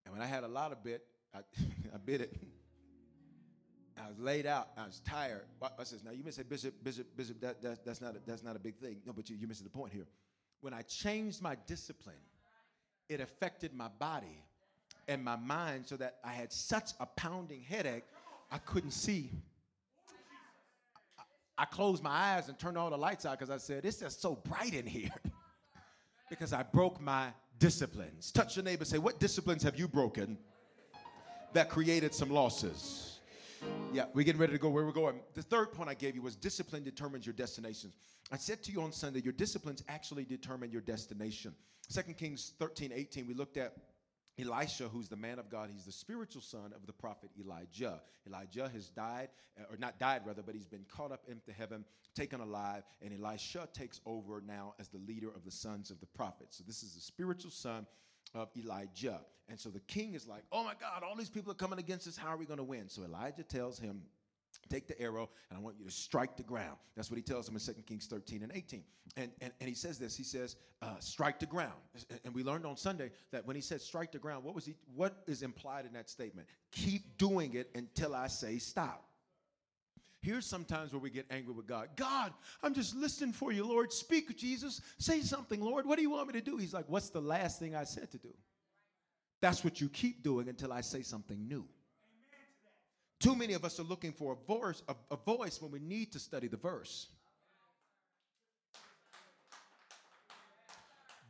[0.05, 1.39] And when I had a lot of bit, I,
[1.95, 2.37] I bit it.
[4.05, 4.69] I was laid out.
[4.77, 5.47] I was tired.
[5.63, 8.43] I says, now you may say, Bishop, Bishop, Bishop, that, that, that's, not a, that's
[8.43, 8.99] not a big thing.
[9.07, 10.07] No, but you, you're missing the point here.
[10.61, 12.17] When I changed my discipline,
[13.09, 14.43] it affected my body
[15.09, 18.05] and my mind so that I had such a pounding headache,
[18.51, 19.31] I couldn't see.
[21.19, 21.23] I,
[21.63, 24.21] I closed my eyes and turned all the lights out because I said, it's just
[24.21, 25.11] so bright in here.
[26.29, 28.33] because I broke my disciplines.
[28.33, 30.37] Touch your neighbor, say, what disciplines have you broken
[31.55, 33.14] that created some losses?
[33.93, 35.21] Yeah, we're getting ready to go where we're going.
[35.35, 37.95] The third point I gave you was discipline determines your destinations.
[38.33, 41.55] I said to you on Sunday, your disciplines actually determine your destination.
[41.89, 43.75] Second Kings 13, 18, we looked at
[44.39, 48.01] Elisha, who's the man of God, he's the spiritual son of the prophet Elijah.
[48.27, 51.85] Elijah has died, uh, or not died rather, but he's been caught up into heaven,
[52.17, 56.07] taken alive, and Elisha takes over now as the leader of the sons of the
[56.07, 56.59] prophets.
[56.59, 57.87] So this is the spiritual son
[58.35, 59.21] of Elijah.
[59.49, 62.09] And so the king is like, oh my God, all these people are coming against
[62.09, 62.17] us.
[62.17, 62.89] How are we going to win?
[62.89, 64.03] So Elijah tells him,
[64.69, 66.77] take the arrow and I want you to strike the ground.
[66.97, 68.83] That's what he tells him in 2 Kings 13 and 18.
[69.17, 71.75] And, and, and he says this, he says, uh, strike the ground.
[72.25, 74.75] And we learned on Sunday that when he said strike the ground, what was he,
[74.95, 76.49] what is implied in that statement?
[76.73, 79.05] Keep doing it until I say stop.
[80.25, 81.91] Here's sometimes where we get angry with God.
[81.97, 82.33] God,
[82.63, 83.93] I'm just listening for you, Lord.
[83.93, 84.81] Speak, Jesus.
[84.97, 85.85] Say something, Lord.
[85.85, 86.57] What do you want me to do?
[86.57, 88.33] He's like, What's the last thing I said to do?
[89.43, 91.67] That's what you keep doing until I say something new.
[93.21, 96.13] Too many of us are looking for a voice, a, a voice when we need
[96.13, 97.09] to study the verse.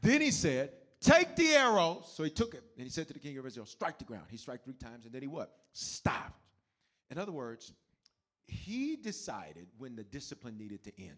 [0.03, 2.05] Then he said, Take the arrow.
[2.07, 4.27] So he took it and he said to the king of Israel, Strike the ground.
[4.31, 5.51] He struck three times and then he what?
[5.73, 6.41] Stopped.
[7.11, 7.73] In other words,
[8.47, 11.17] he decided when the discipline needed to end.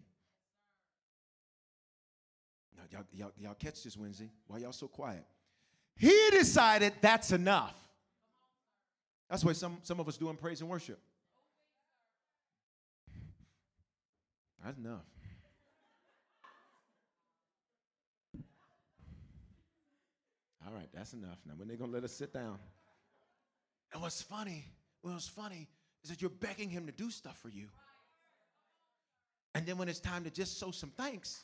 [2.75, 4.29] Now, y'all, y'all, y'all catch this Wednesday?
[4.47, 5.25] Why y'all so quiet?
[5.95, 7.75] He decided that's enough.
[9.29, 10.99] That's why some, some of us doing praise and worship.
[14.63, 15.05] That's enough.
[20.65, 21.37] All right, that's enough.
[21.45, 22.59] Now, when they gonna let us sit down?
[23.93, 24.65] And what's funny,
[25.01, 25.67] what's funny
[26.07, 27.67] is that you're begging him to do stuff for you.
[29.53, 31.43] And then when it's time to just show some thanks,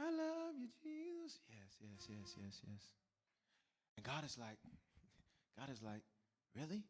[0.00, 1.38] I love you, Jesus.
[1.50, 2.82] Yes, yes, yes, yes, yes.
[3.98, 4.56] And God is like,
[5.58, 6.00] God is like,
[6.56, 6.84] really?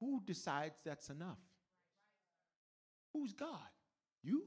[0.00, 1.38] Who decides that's enough?
[3.14, 3.48] Who's God?
[4.22, 4.44] You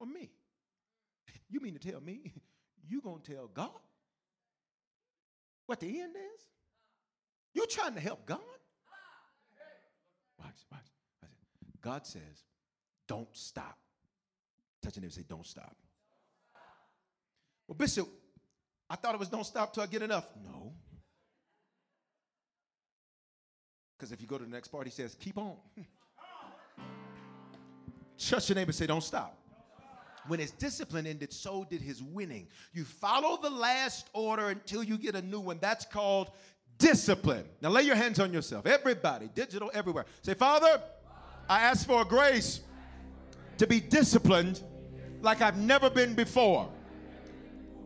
[0.00, 0.30] or me?
[1.48, 2.32] You mean to tell me
[2.88, 3.70] you gonna tell God
[5.66, 6.42] what the end is?
[7.54, 8.38] You trying to help God?
[10.38, 10.86] Watch, watch.
[11.80, 12.44] God says,
[13.08, 13.78] don't stop.
[14.82, 15.76] Touch your neighbor say, don't stop.
[17.66, 18.08] Well, Bishop,
[18.88, 20.26] I thought it was don't stop till I get enough.
[20.44, 20.72] No.
[23.96, 25.56] Because if you go to the next part, he says, keep on.
[28.18, 29.38] Touch your neighbor say, don't stop.
[30.28, 32.48] When his discipline ended, so did his winning.
[32.72, 35.58] You follow the last order until you get a new one.
[35.60, 36.30] That's called
[36.78, 37.44] discipline.
[37.62, 38.66] Now lay your hands on yourself.
[38.66, 40.04] Everybody, digital everywhere.
[40.22, 40.80] Say, Father,
[41.48, 42.60] I ask for grace
[43.58, 44.62] to be disciplined
[45.22, 46.68] like I've never been before.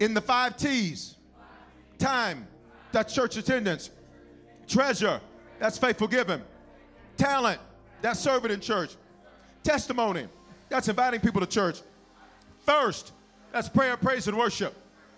[0.00, 1.16] in the five T's
[1.98, 2.48] time,
[2.90, 3.90] that's church attendance,
[4.66, 5.20] treasure,
[5.58, 6.42] that's faithful giving,
[7.16, 7.60] talent,
[8.00, 8.96] that's serving in church,
[9.62, 10.26] testimony,
[10.70, 11.82] that's inviting people to church,
[12.70, 13.12] thirst,
[13.52, 14.74] that's prayer, praise, and worship.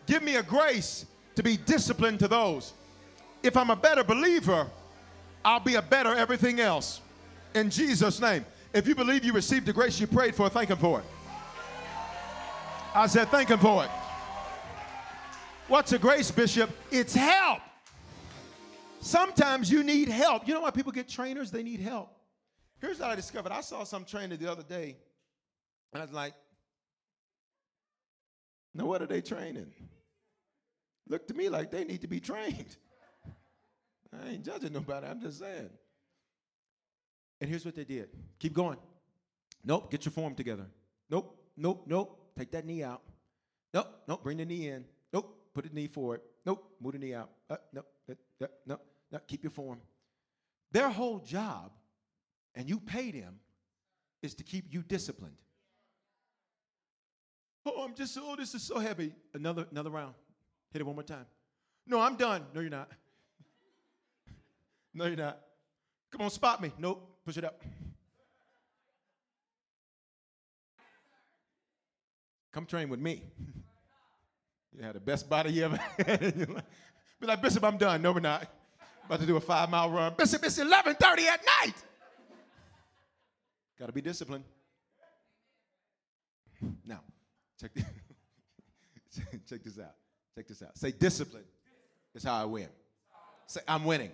[0.06, 2.72] Give me a grace to be disciplined to those.
[3.42, 4.66] If I'm a better believer,
[5.44, 7.00] I'll be a better everything else.
[7.54, 8.44] In Jesus' name.
[8.72, 11.04] If you believe you received the grace you prayed for, thank Him for it.
[12.94, 13.90] I said, thank Him for it.
[15.68, 16.70] What's a grace, Bishop?
[16.90, 17.60] It's help.
[19.00, 20.48] Sometimes you need help.
[20.48, 21.50] You know why people get trainers?
[21.50, 22.16] They need help.
[22.80, 23.52] Here's what I discovered.
[23.52, 24.96] I saw some trainer the other day,
[25.92, 26.32] and I was like,
[28.74, 29.72] now what are they training?
[31.08, 32.76] Look to me like they need to be trained.
[34.12, 35.70] I ain't judging nobody, I'm just saying.
[37.40, 38.08] And here's what they did
[38.38, 38.78] keep going.
[39.64, 40.66] Nope, get your form together.
[41.10, 42.18] Nope, nope, nope.
[42.36, 43.02] Take that knee out.
[43.74, 44.84] Nope, nope, bring the knee in.
[45.12, 46.20] Nope, put the knee forward.
[46.44, 47.30] Nope, move the knee out.
[47.48, 48.80] Uh, nope, uh, uh, no,
[49.10, 49.80] no, keep your form.
[50.72, 51.72] Their whole job,
[52.54, 53.38] and you pay them,
[54.22, 55.36] is to keep you disciplined.
[57.64, 59.12] Oh, I'm just, oh, this is so heavy.
[59.34, 60.14] Another, another round.
[60.72, 61.26] Hit it one more time.
[61.86, 62.44] No, I'm done.
[62.54, 62.90] No, you're not.
[64.94, 65.40] no, you're not.
[66.10, 66.72] Come on, spot me.
[66.78, 67.08] Nope.
[67.24, 67.62] Push it up.
[72.52, 73.22] Come train with me.
[74.76, 76.46] you had the best body you ever had.
[77.20, 78.02] Be like, Bishop, I'm done.
[78.02, 78.46] No, we're not.
[79.06, 80.14] About to do a five mile run.
[80.16, 81.74] Bishop, it's 11:30 at night.
[83.78, 84.44] Got to be disciplined.
[86.84, 87.00] Now,
[87.62, 89.94] check this, check this out.
[90.36, 90.76] Check this out.
[90.76, 91.44] Say discipline
[92.14, 92.68] is how I win.
[93.46, 94.10] Say I'm winning.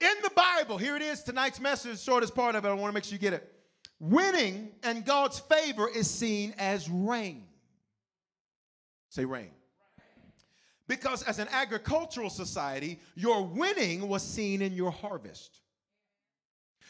[0.00, 2.68] In the Bible, here it is, tonight's message, shortest part of it.
[2.68, 3.52] I want to make sure you get it.
[3.98, 7.44] Winning and God's favor is seen as rain.
[9.08, 9.50] Say rain.
[10.86, 15.60] Because as an agricultural society, your winning was seen in your harvest.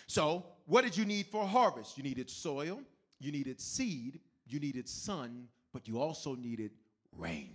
[0.06, 1.96] So, what did you need for harvest?
[1.96, 2.80] You needed soil,
[3.20, 6.70] you needed seed, you needed sun, but you also needed
[7.18, 7.50] rain.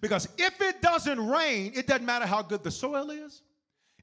[0.00, 3.42] Because if it doesn't rain, it doesn't matter how good the soil is,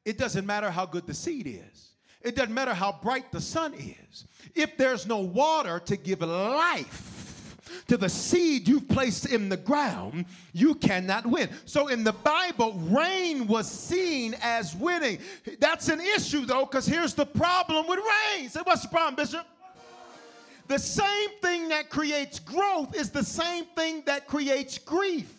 [0.05, 3.73] it doesn't matter how good the seed is, it doesn't matter how bright the sun
[3.73, 4.27] is.
[4.53, 10.25] If there's no water to give life, to the seed you've placed in the ground,
[10.51, 11.49] you cannot win.
[11.65, 15.17] So in the Bible, rain was seen as winning.
[15.59, 18.01] That's an issue though, because here's the problem with
[18.37, 18.49] rain.
[18.49, 19.47] Say, what's the problem, Bishop?
[20.73, 25.31] The same thing that creates growth is the same thing that creates grief.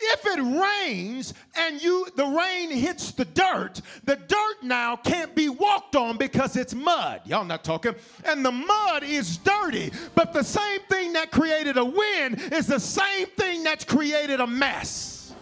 [0.00, 5.50] If it rains and you the rain hits the dirt the dirt now can't be
[5.50, 7.20] walked on because it's mud.
[7.26, 7.94] Y'all not talking?
[8.24, 9.92] And the mud is dirty.
[10.14, 14.46] But the same thing that created a wind is the same thing that's created a
[14.46, 15.34] mess.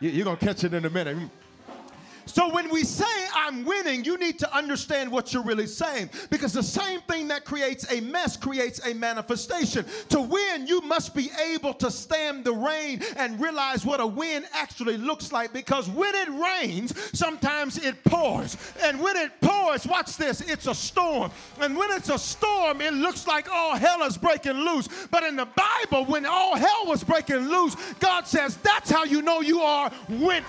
[0.00, 1.18] You're gonna catch it in a minute
[2.26, 6.52] so when we say I'm winning, you need to understand what you're really saying because
[6.52, 9.84] the same thing that creates a mess creates a manifestation.
[10.10, 14.44] To win, you must be able to stand the rain and realize what a win
[14.52, 18.56] actually looks like because when it rains, sometimes it pours.
[18.82, 21.30] And when it pours, watch this, it's a storm.
[21.60, 24.88] And when it's a storm, it looks like all hell is breaking loose.
[25.10, 29.22] But in the Bible, when all hell was breaking loose, God says that's how you
[29.22, 30.44] know you are winning.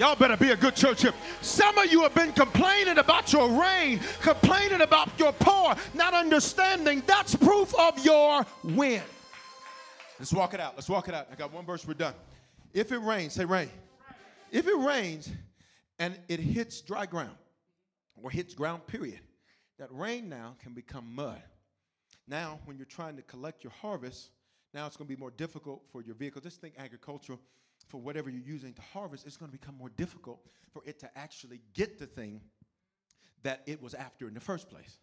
[0.00, 1.12] Y'all better be a good church here.
[1.42, 7.02] Some of you have been complaining about your rain, complaining about your poor, not understanding
[7.06, 9.02] that's proof of your win.
[10.18, 10.72] Let's walk it out.
[10.74, 11.28] Let's walk it out.
[11.30, 12.14] I got one verse, we're done.
[12.72, 13.68] If it rains, say rain.
[14.50, 15.30] If it rains
[15.98, 17.36] and it hits dry ground
[18.22, 19.20] or hits ground, period,
[19.78, 21.42] that rain now can become mud.
[22.26, 24.30] Now, when you're trying to collect your harvest,
[24.72, 26.40] now it's going to be more difficult for your vehicle.
[26.40, 27.38] Just think agricultural
[27.90, 30.40] for whatever you're using to harvest, it's going to become more difficult
[30.72, 32.40] for it to actually get the thing
[33.42, 34.98] that it was after in the first place.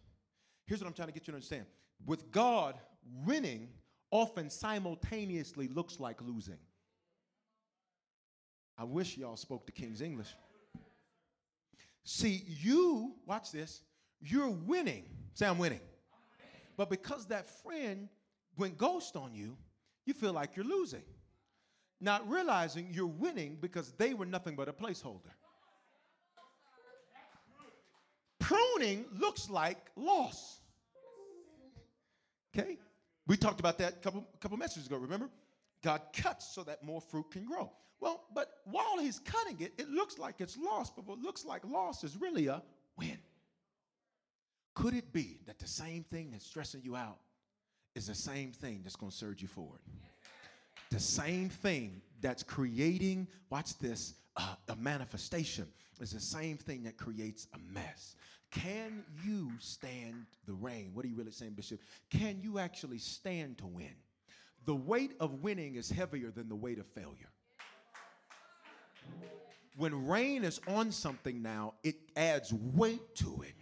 [0.66, 1.66] Here's what I'm trying to get you to understand
[2.06, 2.76] with God,
[3.24, 3.68] winning
[4.10, 6.58] often simultaneously looks like losing.
[8.78, 10.34] I wish y'all spoke the King's English.
[12.04, 13.82] See, you, watch this,
[14.20, 15.04] you're winning.
[15.34, 15.80] Say, I'm winning.
[16.76, 18.08] But because that friend
[18.56, 19.56] went ghost on you,
[20.06, 21.02] you feel like you're losing
[22.00, 25.32] not realizing you're winning because they were nothing but a placeholder.
[28.38, 30.60] Pruning looks like loss.
[32.56, 32.78] Okay?
[33.26, 35.28] We talked about that a couple, couple messages ago, remember?
[35.82, 37.70] God cuts so that more fruit can grow.
[38.00, 41.62] Well, but while he's cutting it, it looks like it's lost, but what looks like
[41.64, 42.62] loss is really a
[42.96, 43.18] win.
[44.74, 47.18] Could it be that the same thing that's stressing you out
[47.98, 49.80] is the same thing that's going to surge you forward.
[50.90, 55.66] The same thing that's creating, watch this, uh, a manifestation
[56.00, 58.16] is the same thing that creates a mess.
[58.50, 60.92] Can you stand the rain?
[60.94, 61.80] What are you really saying, Bishop?
[62.10, 63.94] Can you actually stand to win?
[64.64, 67.30] The weight of winning is heavier than the weight of failure.
[69.76, 73.54] When rain is on something now, it adds weight to it.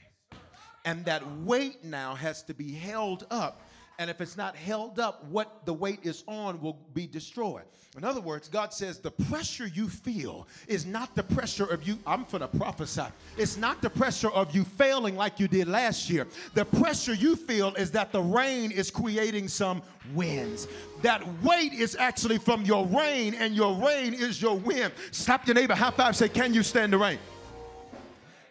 [0.84, 3.65] And that weight now has to be held up
[3.98, 7.64] and if it's not held up, what the weight is on will be destroyed.
[7.96, 11.98] In other words, God says the pressure you feel is not the pressure of you.
[12.06, 13.06] I'm for the prophesy.
[13.38, 16.26] It's not the pressure of you failing like you did last year.
[16.52, 19.80] The pressure you feel is that the rain is creating some
[20.14, 20.68] winds.
[21.00, 24.92] That weight is actually from your rain, and your rain is your wind.
[25.10, 27.18] Stop your neighbor, high five, say, Can you stand the rain?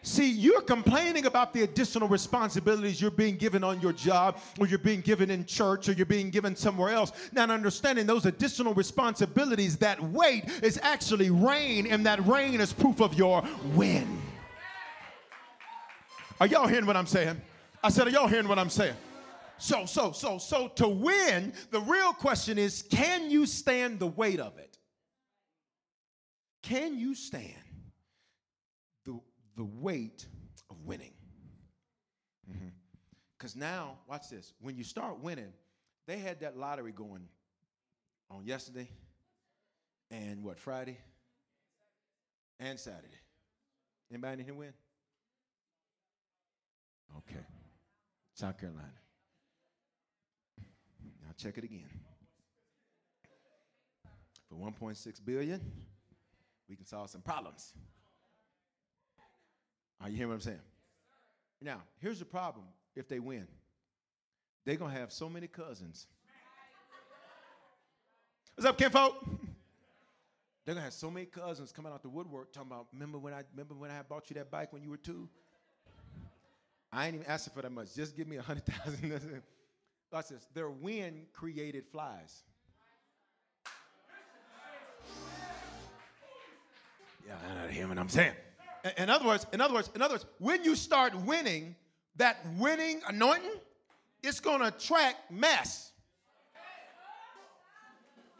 [0.06, 4.78] See, you're complaining about the additional responsibilities you're being given on your job, or you're
[4.78, 7.10] being given in church, or you're being given somewhere else.
[7.32, 13.00] Not understanding those additional responsibilities, that weight is actually rain, and that rain is proof
[13.00, 13.42] of your
[13.74, 14.22] win.
[16.38, 17.40] Are y'all hearing what I'm saying?
[17.82, 18.94] I said, Are y'all hearing what I'm saying?
[19.58, 24.38] So, so, so, so to win, the real question is can you stand the weight
[24.38, 24.78] of it?
[26.62, 27.65] Can you stand
[29.56, 30.26] the weight
[30.70, 31.12] of winning.
[33.36, 33.60] Because mm-hmm.
[33.60, 34.52] now, watch this.
[34.60, 35.52] When you start winning,
[36.06, 37.28] they had that lottery going
[38.30, 38.88] on yesterday
[40.10, 40.98] and what, Friday
[42.60, 43.08] and Saturday.
[44.10, 44.72] Anybody here win?
[47.18, 47.44] Okay.
[48.34, 48.86] South Carolina.
[51.22, 51.88] Now check it again.
[54.48, 55.60] For 1.6 billion,
[56.68, 57.72] we can solve some problems.
[60.00, 60.60] Are you hearing what I'm saying?
[61.60, 63.46] Now, here's the problem if they win.
[64.64, 66.06] They're going to have so many cousins.
[68.56, 69.14] What's up, kinfolk?
[70.66, 73.44] They're gonna have so many cousins coming out the woodwork talking about, remember when I
[73.52, 75.28] remember when I bought you that bike when you were two?
[76.92, 77.94] I ain't even asking for that much.
[77.94, 79.42] Just give me a hundred thousand.
[80.12, 80.46] Watch this.
[80.54, 82.42] Their win created flies.
[87.26, 87.34] Yeah,
[87.68, 88.34] I know what I'm saying.
[88.96, 91.74] In other words, in other words, in other words, when you start winning,
[92.16, 93.52] that winning anointing,
[94.22, 95.92] it's going to attract mess.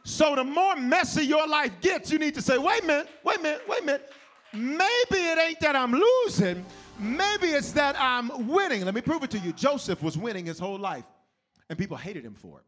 [0.03, 3.39] So the more messy your life gets, you need to say, wait a minute, wait
[3.39, 4.13] a minute, wait a minute.
[4.53, 6.65] Maybe it ain't that I'm losing.
[6.97, 8.85] Maybe it's that I'm winning.
[8.85, 9.51] Let me prove it to you.
[9.53, 11.03] Joseph was winning his whole life,
[11.69, 12.65] and people hated him for it.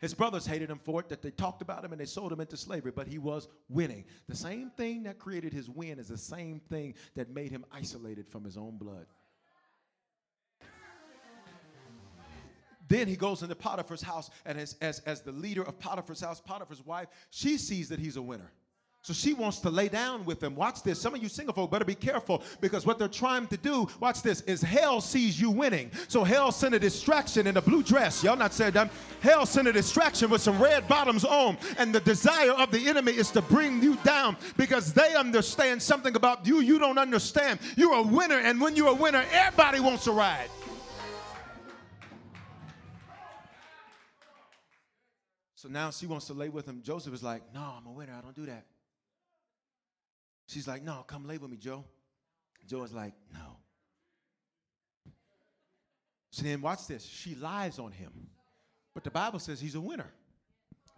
[0.00, 2.40] His brothers hated him for it, that they talked about him and they sold him
[2.40, 4.04] into slavery, but he was winning.
[4.28, 8.28] The same thing that created his win is the same thing that made him isolated
[8.28, 9.06] from his own blood.
[12.88, 16.40] Then he goes into Potiphar's house, and as, as, as the leader of Potiphar's house,
[16.40, 18.52] Potiphar's wife, she sees that he's a winner.
[19.06, 20.56] So she wants to lay down with him.
[20.56, 21.00] Watch this.
[21.00, 24.20] Some of you single folk better be careful because what they're trying to do, watch
[24.20, 25.92] this, is hell sees you winning.
[26.08, 28.24] So hell sent a distraction in a blue dress.
[28.24, 28.90] Y'all not saying that.
[29.20, 31.56] Hell sent a distraction with some red bottoms on.
[31.78, 36.16] And the desire of the enemy is to bring you down because they understand something
[36.16, 37.60] about you you don't understand.
[37.76, 38.40] You're a winner.
[38.40, 40.48] And when you're a winner, everybody wants to ride.
[45.54, 46.82] So now she wants to lay with him.
[46.82, 48.12] Joseph is like, No, I'm a winner.
[48.12, 48.64] I don't do that.
[50.46, 51.84] She's like, No, come lay with me, Joe.
[52.66, 53.58] Joe is like, No.
[56.30, 57.04] So then watch this.
[57.04, 58.12] She lies on him.
[58.92, 60.10] But the Bible says he's a winner.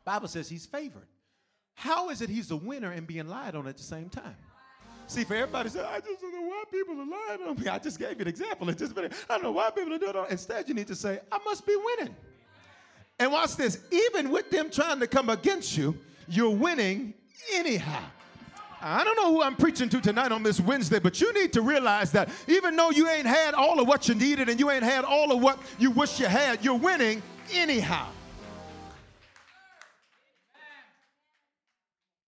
[0.04, 1.06] Bible says he's favored.
[1.74, 4.34] How is it he's a winner and being lied on at the same time?
[5.06, 7.68] See, for everybody say, I just don't know why people are lying on me.
[7.68, 8.68] I just gave you an example.
[8.68, 10.30] It's just been, I don't know why people are doing it.
[10.30, 12.16] Instead, you need to say, I must be winning.
[13.18, 13.78] And watch this.
[13.90, 15.96] Even with them trying to come against you,
[16.28, 17.14] you're winning
[17.54, 18.02] anyhow.
[18.80, 21.62] I don't know who I'm preaching to tonight on this Wednesday, but you need to
[21.62, 24.84] realize that even though you ain't had all of what you needed and you ain't
[24.84, 27.22] had all of what you wish you had, you're winning
[27.52, 28.08] anyhow.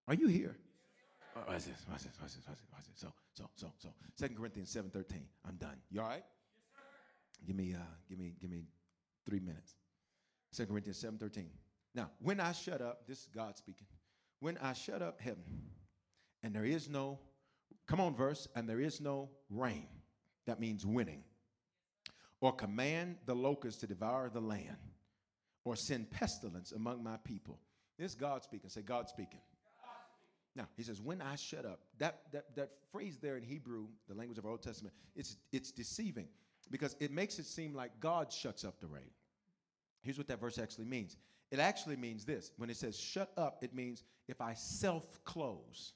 [0.09, 0.57] Are you here?
[1.37, 3.01] Oh, watch this, watch this, watch this, watch this, watch this.
[3.01, 3.89] So, so, so, so.
[4.17, 5.23] Second Corinthians 7 13.
[5.47, 5.77] I'm done.
[5.89, 6.25] You all right?
[7.47, 7.79] Give me, uh,
[8.09, 8.65] give me, give me
[9.25, 9.77] three minutes.
[10.51, 11.49] Second Corinthians 7 13.
[11.95, 13.87] Now, when I shut up, this is God speaking.
[14.41, 15.45] When I shut up heaven,
[16.43, 17.19] and there is no,
[17.87, 19.87] come on, verse, and there is no rain.
[20.47, 21.23] That means winning.
[22.41, 24.77] Or command the locusts to devour the land,
[25.65, 27.61] or send pestilence among my people.
[27.99, 28.71] This is God speaking.
[28.71, 29.41] Say, God speaking.
[30.57, 34.15] Now, he says, when I shut up, that, that, that phrase there in Hebrew, the
[34.15, 36.29] language of our Old Testament, it's, it's deceiving
[36.71, 39.11] because it makes it seem like God shuts up the rain.
[40.03, 41.17] Here's what that verse actually means
[41.51, 42.53] it actually means this.
[42.57, 45.95] When it says shut up, it means if I self close.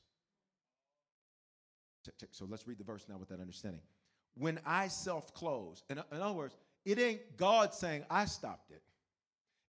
[2.31, 3.81] So let's read the verse now with that understanding.
[4.37, 8.83] When I self close, in, in other words, it ain't God saying I stopped it,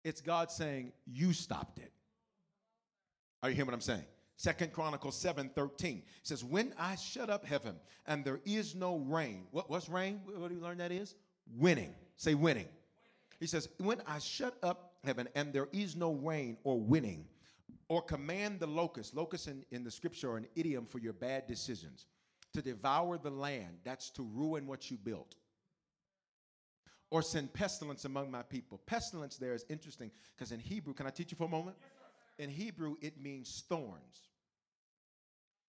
[0.03, 1.91] it's God saying you stopped it.
[3.43, 4.05] Are you hearing what I'm saying?
[4.38, 7.75] Second Chronicles 7 13 says, When I shut up heaven
[8.05, 10.21] and there is no rain, what, what's rain?
[10.25, 11.15] What do you learn that is?
[11.55, 11.93] Winning.
[12.17, 12.67] Say winning.
[13.39, 17.27] He says, When I shut up heaven and there is no rain or winning,
[17.88, 21.47] or command the locust, locust in, in the scripture are an idiom for your bad
[21.47, 22.05] decisions,
[22.56, 25.36] to devour the land, that's to ruin what you built.
[27.12, 28.82] Or send pestilence among my people.
[28.86, 31.76] Pestilence there is interesting because in Hebrew, can I teach you for a moment?
[31.80, 34.30] Yes, in Hebrew, it means thorns.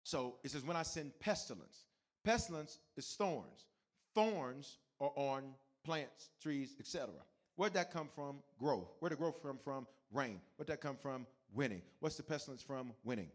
[0.04, 1.86] So it says, when I send pestilence,
[2.24, 3.66] pestilence is thorns.
[4.14, 5.54] Thorns are on
[5.84, 7.08] plants, trees, etc.
[7.56, 8.36] Where'd that come from?
[8.58, 8.94] Growth.
[9.00, 9.86] Where'd the growth come from?
[10.12, 10.40] Rain.
[10.56, 11.26] Where'd that come from?
[11.52, 11.82] Winning.
[12.00, 12.92] What's the pestilence from?
[13.02, 13.30] Winning.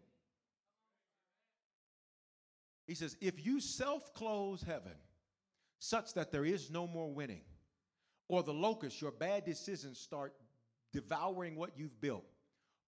[2.87, 4.95] He says, if you self close heaven
[5.79, 7.41] such that there is no more winning,
[8.27, 10.33] or the locust, your bad decisions start
[10.93, 12.25] devouring what you've built,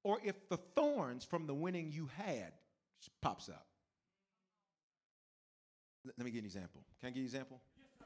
[0.03, 2.51] or if the thorns from the winning you had
[3.21, 3.65] pops up.
[6.05, 6.81] Let me give you an example.
[6.99, 7.61] Can I give you an example?
[7.81, 8.05] Yes, sir.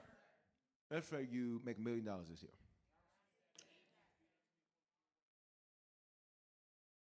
[0.92, 2.52] Let's say you make a million dollars this year.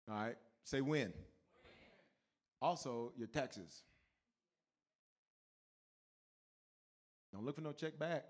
[0.10, 1.14] All right, say when.
[2.62, 3.84] Also, your taxes.
[7.34, 8.26] Don't look for no check back.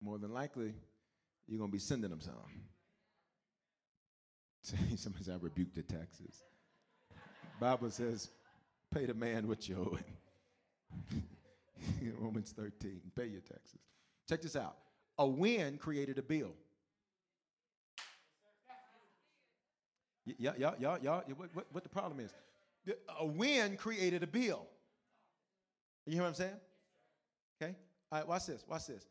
[0.00, 0.74] More than likely,
[1.48, 2.34] you're going to be sending them some.
[4.96, 6.44] Somebody said, I rebuke the taxes.
[7.60, 8.30] Bible says,
[8.92, 11.24] pay the man what you owe him.
[12.18, 13.80] Romans 13, pay your taxes.
[14.28, 14.76] Check this out.
[15.18, 16.52] A wind created a bill.
[20.26, 20.70] Yeah, yeah.
[21.36, 22.32] What, what, what the problem is?
[23.18, 24.66] A wind created a bill.
[26.06, 26.56] You hear what I'm saying?
[27.60, 27.74] Okay.
[28.12, 28.28] All right.
[28.28, 28.64] Watch this.
[28.68, 29.06] Watch this.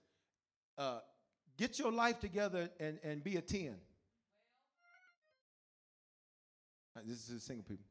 [0.78, 1.00] Uh,
[1.58, 3.76] get your life together and, and be a 10.
[6.96, 7.86] Right, this is single people.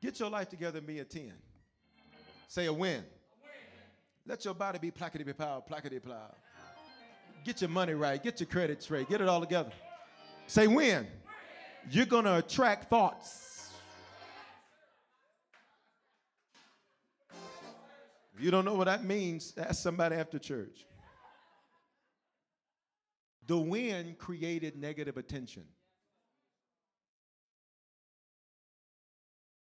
[0.00, 1.32] Get your life together and be a 10.
[2.48, 3.04] Say a win.
[4.26, 6.34] Let your body be plackety plow, plackety plow.
[7.44, 8.22] Get your money right.
[8.22, 9.08] Get your credit straight.
[9.08, 9.72] Get it all together.
[10.46, 11.06] Say win.
[11.90, 13.49] You're going to attract thoughts.
[18.40, 20.86] You don't know what that means, ask somebody after church.
[23.46, 25.64] The wind created negative attention.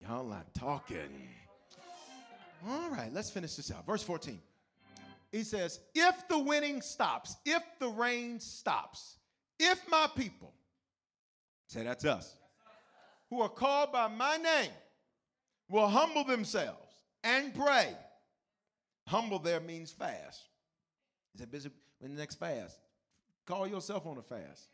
[0.01, 1.29] Y'all not talking.
[2.69, 3.87] All right, let's finish this out.
[3.87, 4.41] Verse 14
[5.33, 9.17] he says, if the winning stops, if the rain stops,
[9.59, 10.53] if my people,
[11.69, 12.37] say that's us,
[13.31, 14.71] who are called by my name,
[15.71, 16.95] will humble themselves
[17.25, 17.97] and pray.
[19.07, 20.49] Humble there means fast.
[21.33, 22.79] He said, Bishop, when the next fast?
[23.47, 24.69] Call yourself on a fast.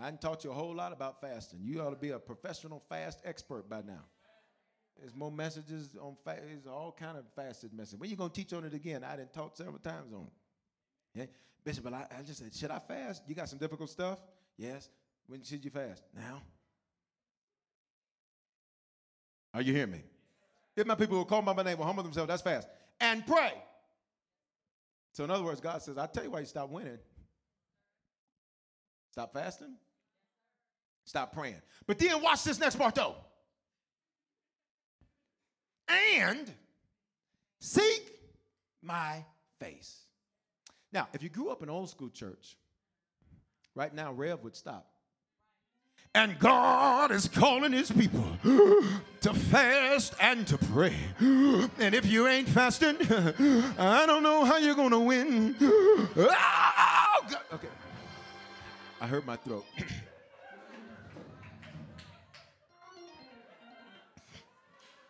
[0.00, 1.60] I didn't taught you a whole lot about fasting.
[1.62, 4.04] You ought to be a professional fast expert by now.
[4.98, 6.42] There's more messages on fast.
[6.44, 7.98] There's all kind of fasted message.
[7.98, 9.04] When you gonna teach on it again?
[9.04, 11.18] I didn't taught several times on it.
[11.18, 11.30] Okay?
[11.64, 13.22] Bishop, but I, I just said, should I fast?
[13.26, 14.18] You got some difficult stuff?
[14.56, 14.88] Yes.
[15.26, 16.02] When should you fast?
[16.14, 16.42] Now.
[19.54, 20.02] Are you hearing me?
[20.78, 22.68] If my people will call by my name will humble themselves, that's fast.
[23.00, 23.52] And pray.
[25.12, 26.98] So in other words, God says, I'll tell you why you stop winning.
[29.10, 29.74] Stop fasting.
[31.04, 31.60] Stop praying.
[31.86, 33.16] But then watch this next part though
[35.88, 36.52] and
[37.60, 38.20] seek
[38.82, 39.24] my
[39.58, 40.02] face.
[40.92, 42.56] Now, if you grew up in old school church,
[43.74, 44.86] right now Rev would stop.
[46.18, 48.24] And God is calling his people
[49.20, 50.96] to fast and to pray.
[51.78, 52.96] And if you ain't fasting,
[53.78, 55.54] I don't know how you're going to win.
[57.20, 57.68] Oh, okay.
[59.00, 59.64] I hurt my throat.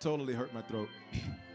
[0.01, 0.89] totally hurt my throat.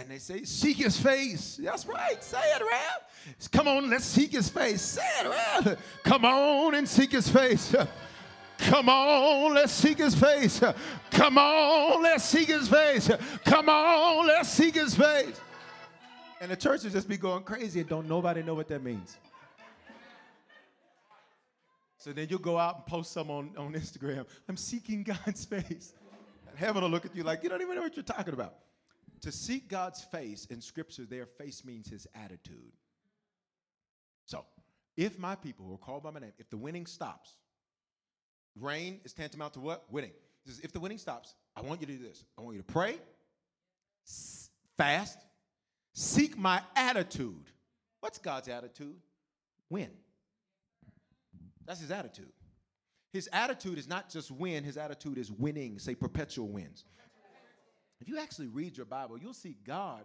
[0.00, 1.60] and they say, Seek his face.
[1.62, 2.22] That's right.
[2.22, 3.50] Say it, Rab.
[3.52, 4.80] Come on, let's seek his face.
[4.82, 5.78] Say it, Rab.
[6.02, 7.74] Come on and seek his face.
[8.58, 10.62] Come on, let's seek his face.
[11.10, 13.10] Come on, let's seek his face.
[13.44, 15.40] Come on, let's seek his face.
[16.40, 19.18] And the church will just be going crazy and don't nobody know what that means.
[21.98, 24.24] So then you'll go out and post some on, on Instagram.
[24.48, 25.92] I'm seeking God's face.
[26.48, 28.54] And Heaven will look at you like, you don't even know what you're talking about.
[29.22, 32.72] To seek God's face in scripture, their face means his attitude.
[34.26, 34.44] So,
[34.96, 37.36] if my people who are called by my name, if the winning stops,
[38.58, 39.84] rain is tantamount to what?
[39.90, 40.12] Winning.
[40.46, 42.24] Says, if the winning stops, I want you to do this.
[42.38, 42.96] I want you to pray,
[44.76, 45.18] fast,
[45.92, 47.50] seek my attitude.
[48.00, 48.96] What's God's attitude?
[49.68, 49.90] Win.
[51.66, 52.32] That's his attitude.
[53.12, 56.84] His attitude is not just win, his attitude is winning, say perpetual wins.
[58.00, 60.04] If you actually read your Bible, you'll see God.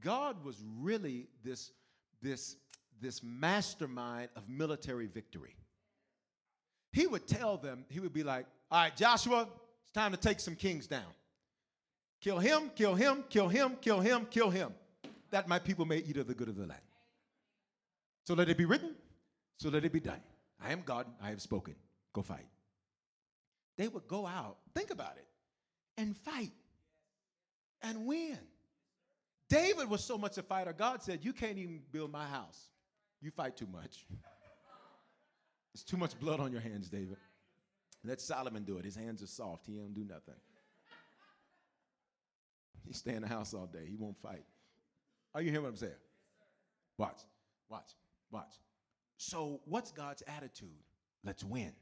[0.00, 1.70] God was really this,
[2.20, 2.56] this,
[3.00, 5.56] this mastermind of military victory.
[6.92, 9.48] He would tell them, he would be like, All right, Joshua,
[9.82, 11.10] it's time to take some kings down.
[12.20, 14.72] Kill him, kill him, kill him, kill him, kill him.
[15.30, 16.80] That my people may eat of the good of the land.
[18.24, 18.94] So let it be written,
[19.58, 20.20] so let it be done.
[20.62, 21.74] I am God, I have spoken.
[22.12, 22.46] Go fight.
[23.76, 25.26] They would go out, think about it,
[25.96, 26.52] and fight
[27.82, 28.38] and win.
[29.48, 32.68] David was so much a fighter, God said, You can't even build my house.
[33.20, 34.06] You fight too much.
[35.74, 37.16] There's too much blood on your hands, David.
[38.04, 38.84] Let Solomon do it.
[38.84, 39.66] His hands are soft.
[39.66, 40.34] He don't do nothing.
[42.84, 43.86] He stay in the house all day.
[43.88, 44.44] He won't fight.
[45.34, 45.92] Are you hearing what I'm saying?
[46.98, 47.20] Watch,
[47.68, 47.92] watch,
[48.30, 48.54] watch.
[49.16, 50.68] So, what's God's attitude?
[51.24, 51.72] Let's win.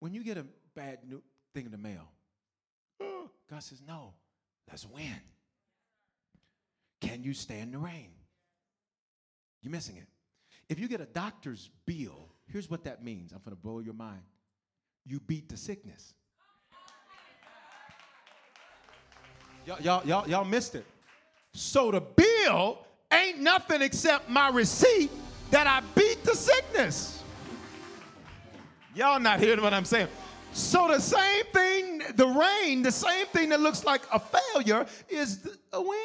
[0.00, 0.44] When you get a
[0.74, 1.22] bad new
[1.54, 2.08] thing in the mail,
[3.00, 4.12] God says, No,
[4.68, 5.20] let's win.
[7.00, 8.10] Can you stand the rain?
[9.62, 10.06] You're missing it.
[10.68, 13.32] If you get a doctor's bill, here's what that means.
[13.32, 14.22] I'm going to blow your mind.
[15.04, 16.14] You beat the sickness.
[19.66, 20.84] Y'all, y'all, y'all, y'all missed it.
[21.52, 22.78] So the bill
[23.12, 25.10] ain't nothing except my receipt
[25.50, 27.22] that I beat the sickness.
[28.94, 30.08] Y'all not hearing what I'm saying.
[30.54, 35.48] So the same thing, the rain, the same thing that looks like a failure is
[35.72, 35.98] a win.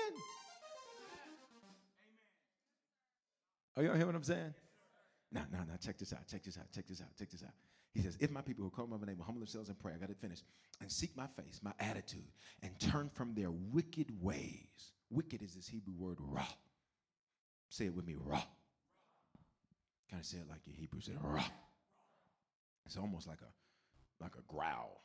[3.78, 4.56] Are y'all hearing what I'm saying?
[5.32, 7.54] Now, now, now, check this out, check this out, check this out, check this out.
[7.94, 9.98] He says, If my people who call my name will humble themselves and pray, I
[9.98, 10.44] got it finished,
[10.82, 12.32] and seek my face, my attitude,
[12.64, 14.94] and turn from their wicked ways.
[15.12, 16.46] Wicked is this Hebrew word ra.
[17.70, 18.42] Say it with me, ra.
[20.10, 21.44] Kind of say it like your Hebrew say ra.
[22.88, 23.52] It's almost like a
[24.22, 25.02] like a growl.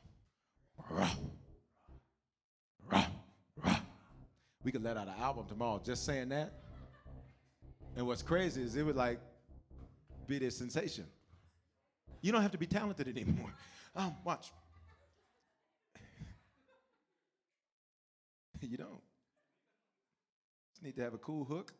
[4.63, 6.51] We could let out an album tomorrow just saying that.
[7.95, 9.19] And what's crazy is it would like
[10.27, 11.05] be this sensation.
[12.21, 13.51] You don't have to be talented anymore.
[13.97, 14.51] Um, watch.
[18.61, 18.99] you don't.
[20.73, 21.73] Just need to have a cool hook,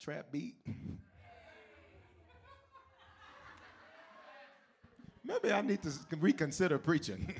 [0.00, 0.54] trap beat.
[5.26, 7.34] Maybe I need to reconsider preaching.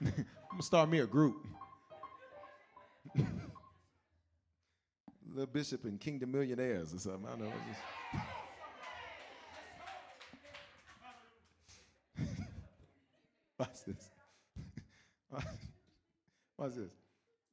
[0.00, 1.36] I'm gonna start me a group.
[5.32, 7.24] Little Bishop and Kingdom Millionaires or something.
[7.26, 7.52] I don't know.
[13.58, 14.10] Watch this.
[16.58, 16.90] Watch this.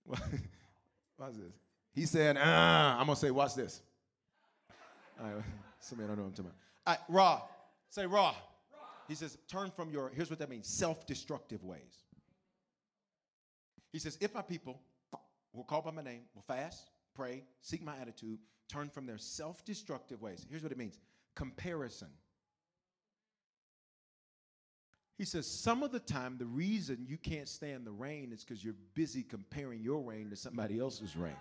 [0.08, 1.54] Watch this.
[1.94, 3.82] He said, ah, I'm to say, watch this.
[5.20, 5.44] All right,
[5.80, 6.56] somebody don't know what I'm talking about.
[6.88, 7.42] All right, raw.
[7.90, 8.34] Say raw.
[9.10, 12.06] He says, turn from your, here's what that means self destructive ways.
[13.92, 14.80] He says, if my people
[15.52, 18.38] will call by my name, will fast, pray, seek my attitude,
[18.72, 20.46] turn from their self destructive ways.
[20.50, 21.00] Here's what it means
[21.36, 22.10] comparison.
[25.18, 28.64] He says, some of the time, the reason you can't stand the rain is because
[28.64, 31.36] you're busy comparing your rain to somebody else's rain.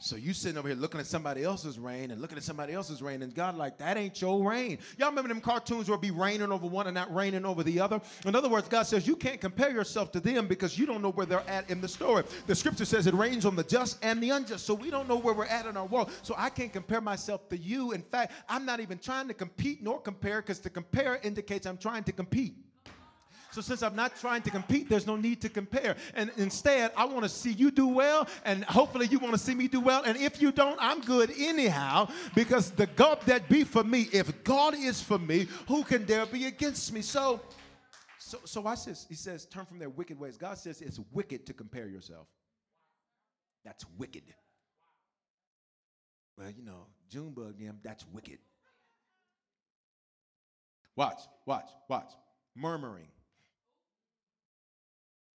[0.00, 3.00] So you sitting over here looking at somebody else's rain and looking at somebody else's
[3.00, 4.78] rain, and God like that ain't your rain.
[4.98, 7.78] Y'all remember them cartoons where it be raining over one and not raining over the
[7.78, 8.00] other?
[8.26, 11.12] In other words, God says you can't compare yourself to them because you don't know
[11.12, 12.24] where they're at in the story.
[12.46, 15.16] The scripture says it rains on the just and the unjust, so we don't know
[15.16, 16.10] where we're at in our world.
[16.22, 17.92] So I can't compare myself to you.
[17.92, 21.78] In fact, I'm not even trying to compete nor compare because to compare indicates I'm
[21.78, 22.56] trying to compete.
[23.54, 25.94] So since I'm not trying to compete, there's no need to compare.
[26.14, 29.54] And instead, I want to see you do well, and hopefully you want to see
[29.54, 30.02] me do well.
[30.02, 34.42] And if you don't, I'm good anyhow, because the God that be for me, if
[34.42, 37.00] God is for me, who can dare be against me?
[37.00, 37.40] So,
[38.18, 39.06] so, so watch this.
[39.08, 40.36] He says, turn from their wicked ways.
[40.36, 42.26] God says it's wicked to compare yourself.
[43.64, 44.24] That's wicked.
[46.36, 48.38] Well, you know, Junebug them, that's wicked.
[50.96, 52.10] Watch, watch, watch.
[52.56, 53.06] Murmuring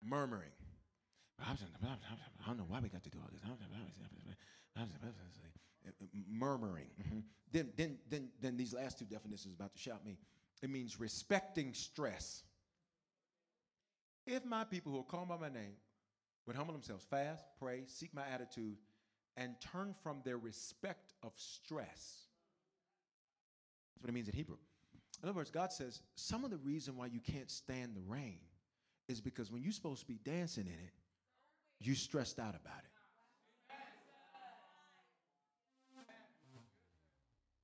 [0.08, 0.50] murmuring.
[1.40, 1.54] I
[2.46, 3.42] don't know why we got to do all this.
[6.28, 6.88] Murmuring.
[7.00, 7.18] Mm-hmm.
[7.52, 10.18] Then, then, then, then these last two definitions about to shout me.
[10.62, 12.42] It means respecting stress.
[14.26, 15.74] If my people who are called by my name
[16.46, 18.76] would humble themselves, fast, pray, seek my attitude,
[19.36, 22.26] and turn from their respect of stress.
[23.94, 24.56] That's what it means in Hebrew.
[25.22, 28.38] In other words, God says some of the reason why you can't stand the rain
[29.08, 30.92] is because when you're supposed to be dancing in it,
[31.80, 32.90] you stressed out about it.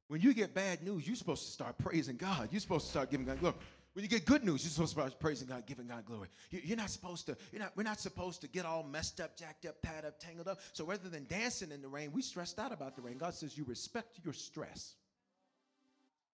[0.08, 2.50] When you get bad news, you're supposed to start praising God.
[2.52, 3.54] You're supposed to start giving God glory.
[3.94, 6.28] When you get good news, you're supposed to start praising God, giving God glory.
[6.50, 9.64] You're not supposed to, you're not, we're not supposed to get all messed up, jacked
[9.64, 10.60] up, tied up, tangled up.
[10.74, 13.16] So rather than dancing in the rain, we stressed out about the rain.
[13.16, 14.96] God says you respect your stress.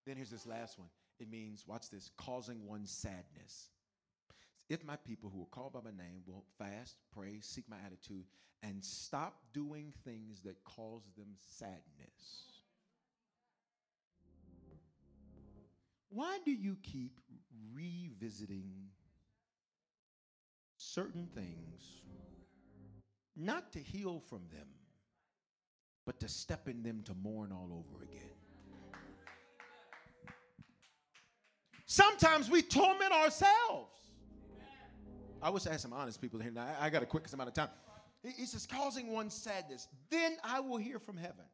[0.06, 0.88] Then here's this last one.
[1.20, 3.68] It means, watch this, causing one sadness.
[4.68, 8.26] If my people who are called by my name will fast, pray, seek my attitude,
[8.62, 12.52] and stop doing things that cause them sadness.
[16.10, 17.20] Why do you keep
[17.72, 18.88] revisiting
[20.76, 22.02] certain things,
[23.36, 24.68] not to heal from them,
[26.04, 28.22] but to step in them to mourn all over again?
[31.86, 33.97] Sometimes we torment ourselves.
[35.42, 36.50] I wish I had some honest people here.
[36.50, 37.68] Now, I got a quick amount of time.
[38.22, 41.44] He says, causing one sadness, then I will hear from heaven.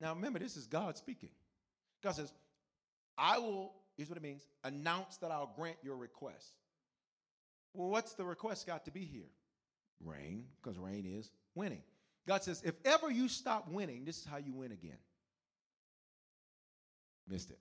[0.00, 1.30] Now, remember, this is God speaking.
[2.04, 2.32] God says,
[3.16, 6.56] I will, here's what it means announce that I'll grant your request.
[7.72, 9.30] Well, what's the request got to be here?
[10.04, 11.82] Rain, because rain is winning.
[12.26, 14.98] God says, if ever you stop winning, this is how you win again.
[17.28, 17.58] Missed it.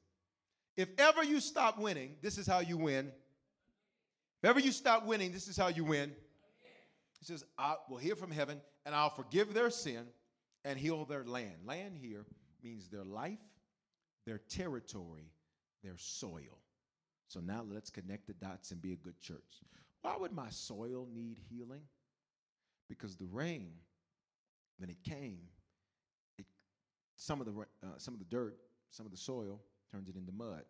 [0.76, 3.12] If ever you stop winning, this is how you win.
[4.46, 6.12] If ever you stop winning, this is how you win.
[7.18, 10.06] He says, I will hear from heaven and I'll forgive their sin
[10.64, 11.56] and heal their land.
[11.66, 12.28] Land here
[12.64, 13.40] means their life,
[14.28, 15.32] their territory,
[15.84, 16.60] their soil.
[17.28, 19.64] So now let's connect the dots and be a good church.
[20.04, 21.82] Why would my soil need healing?
[22.88, 23.72] Because the rain,
[24.78, 25.40] when it came,
[26.38, 26.46] it,
[27.16, 28.60] some, of the, uh, some of the dirt,
[28.92, 29.60] some of the soil
[29.92, 30.66] turns it into mud.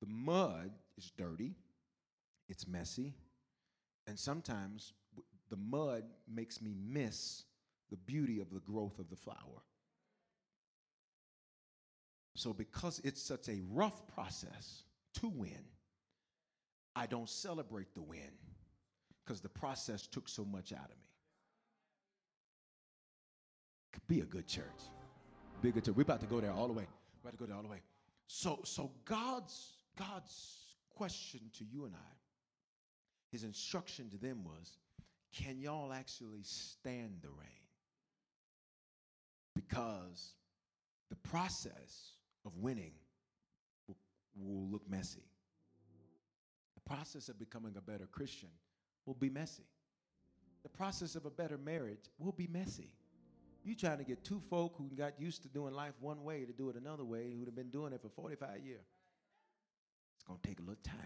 [0.00, 1.56] The mud is dirty,
[2.48, 3.14] it's messy,
[4.06, 4.92] and sometimes
[5.50, 7.44] the mud makes me miss
[7.90, 9.62] the beauty of the growth of the flower.
[12.34, 14.84] So, because it's such a rough process
[15.14, 15.64] to win,
[16.94, 18.30] I don't celebrate the win
[19.24, 21.08] because the process took so much out of me.
[24.06, 24.64] Be a good church.
[25.60, 25.96] Be a good church.
[25.96, 26.86] We're about to go there all the way.
[27.22, 27.82] We're about to go there all the way.
[28.26, 30.56] So, so God's God's
[30.96, 32.17] question to you and I,
[33.30, 34.78] his instruction to them was,
[35.32, 37.48] can y'all actually stand the rain?
[39.54, 40.34] Because
[41.10, 42.12] the process
[42.44, 42.92] of winning
[43.86, 43.96] will,
[44.36, 45.24] will look messy.
[46.74, 48.50] The process of becoming a better Christian
[49.04, 49.66] will be messy.
[50.62, 52.92] The process of a better marriage will be messy.
[53.64, 56.52] You trying to get two folk who got used to doing life one way to
[56.52, 58.86] do it another way, who'd have been doing it for 45 years.
[60.16, 60.96] It's going to take a little time.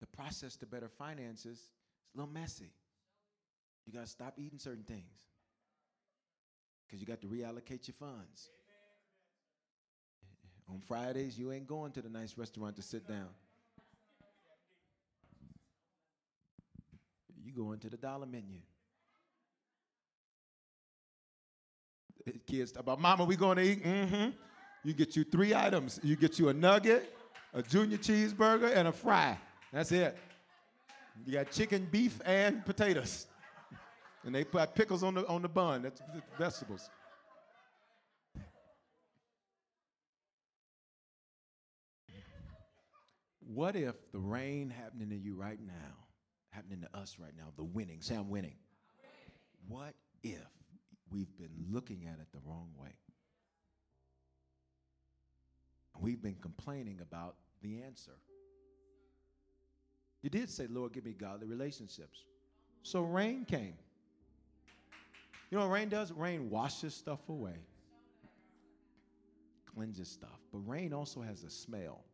[0.00, 1.68] The process to better finances is
[2.14, 2.70] a little messy.
[3.86, 5.24] You got to stop eating certain things
[6.86, 8.50] because you got to reallocate your funds.
[10.70, 13.28] On Fridays, you ain't going to the nice restaurant to sit down.
[17.42, 18.60] You going to the dollar menu.
[22.46, 23.82] Kids about, Mama, we going to eat?
[23.82, 24.30] Mm-hmm.
[24.84, 25.98] You get you three items.
[26.02, 27.14] You get you a nugget,
[27.54, 29.38] a junior cheeseburger, and a fry.
[29.72, 30.16] That's it.
[31.26, 33.26] You got chicken, beef, and potatoes.
[34.24, 35.82] And they put pickles on the on the bun.
[35.82, 36.00] That's
[36.38, 36.90] vegetables.
[43.40, 45.96] What if the rain happening to you right now,
[46.50, 48.56] happening to us right now, the winning, say I'm winning.
[49.66, 50.46] What if
[51.10, 52.90] we've been looking at it the wrong way?
[55.98, 58.12] We've been complaining about the answer.
[60.22, 62.24] You did say, Lord, give me godly relationships.
[62.82, 63.74] So rain came.
[65.50, 66.12] You know what rain does?
[66.12, 67.56] Rain washes stuff away,
[69.74, 70.38] cleanses stuff.
[70.52, 72.04] But rain also has a smell.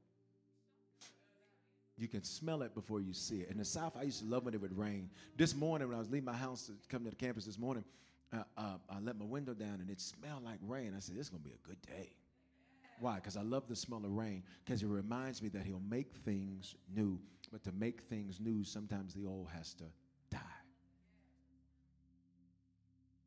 [1.97, 3.51] You can smell it before you see it.
[3.51, 5.11] In the South, I used to love when it would rain.
[5.37, 7.85] This morning, when I was leaving my house to come to the campus this morning,
[8.33, 10.93] uh, uh, I let my window down and it smelled like rain.
[10.97, 12.11] I said, This is going to be a good day.
[12.99, 13.17] Why?
[13.17, 16.75] Because I love the smell of rain, because it reminds me that He'll make things
[16.95, 17.19] new.
[17.55, 19.85] But to make things new, sometimes the old has to
[20.29, 20.41] die.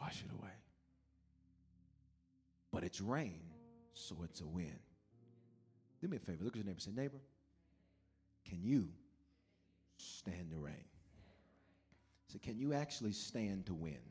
[0.01, 0.51] Wash it away.
[2.69, 3.39] But it's rain,
[3.93, 4.77] so it's a win.
[6.01, 6.43] Do me a favor.
[6.43, 6.81] Look at your neighbor.
[6.81, 7.21] Say, neighbor,
[8.43, 8.89] Can you
[9.95, 10.83] stand the rain?
[12.27, 14.01] So, can you actually stand to win?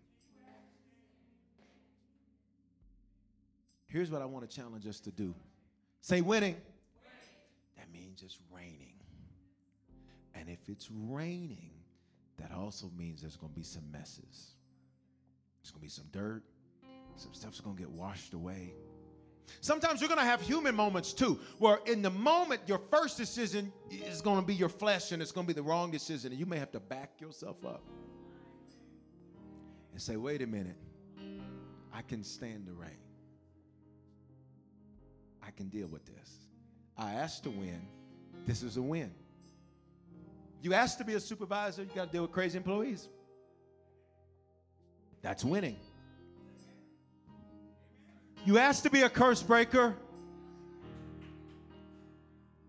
[3.85, 5.35] Here's what I want to challenge us to do
[6.01, 6.57] say winning.
[7.77, 8.95] That means it's raining.
[10.39, 11.70] And if it's raining,
[12.39, 14.55] that also means there's going to be some messes.
[15.61, 16.43] There's going to be some dirt,
[17.16, 18.74] some stuff's going to get washed away.
[19.61, 23.72] Sometimes you're going to have human moments too, where in the moment, your first decision
[23.91, 26.32] is going to be your flesh and it's going to be the wrong decision.
[26.32, 27.82] And you may have to back yourself up
[29.93, 30.76] and say, wait a minute,
[31.93, 32.91] I can stand the rain.
[35.43, 36.49] I can deal with this.
[36.99, 37.87] I asked to win.
[38.47, 39.12] This is a win.
[40.67, 43.09] You asked to be a supervisor, you got to deal with crazy employees.
[45.23, 45.77] That's winning.
[48.45, 49.95] You asked to be a curse breaker.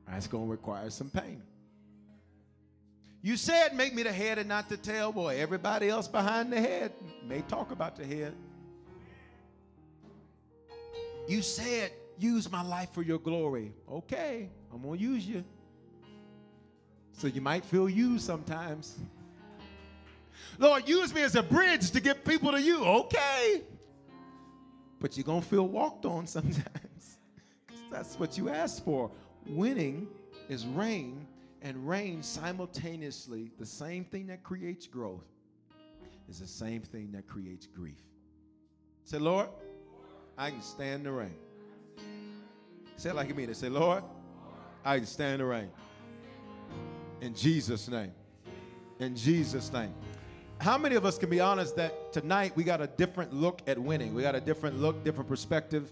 [0.08, 1.41] That's going to require some pain.
[3.24, 5.12] You said, make me the head and not the tail.
[5.12, 6.91] Boy, everybody else behind the head
[7.28, 8.36] may talk about the head.
[11.28, 13.74] You said, use my life for your glory.
[13.91, 15.43] Okay, I'm going to use you.
[17.18, 18.95] So you might feel used sometimes.
[20.59, 22.86] Lord, use me as a bridge to get people to you.
[22.86, 23.63] Okay.
[24.99, 27.18] But you're going to feel walked on sometimes.
[27.91, 29.09] That's what you asked for.
[29.47, 30.07] Winning
[30.47, 31.26] is rain,
[31.63, 35.26] and rain simultaneously, the same thing that creates growth,
[36.30, 38.03] is the same thing that creates grief.
[39.05, 39.49] Say, Lord,
[40.38, 41.36] I can stand the rain.
[42.95, 43.55] Say it like you mean it.
[43.55, 44.03] Say, Lord,
[44.86, 45.70] I can stand the rain.
[47.22, 48.11] In Jesus' name.
[48.99, 49.93] In Jesus' name.
[50.59, 53.78] How many of us can be honest that tonight we got a different look at
[53.78, 54.13] winning?
[54.13, 55.91] We got a different look, different perspective.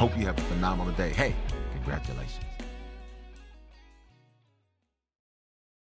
[0.00, 1.10] Hope you have a phenomenal day.
[1.10, 1.34] Hey,
[1.74, 2.49] congratulations.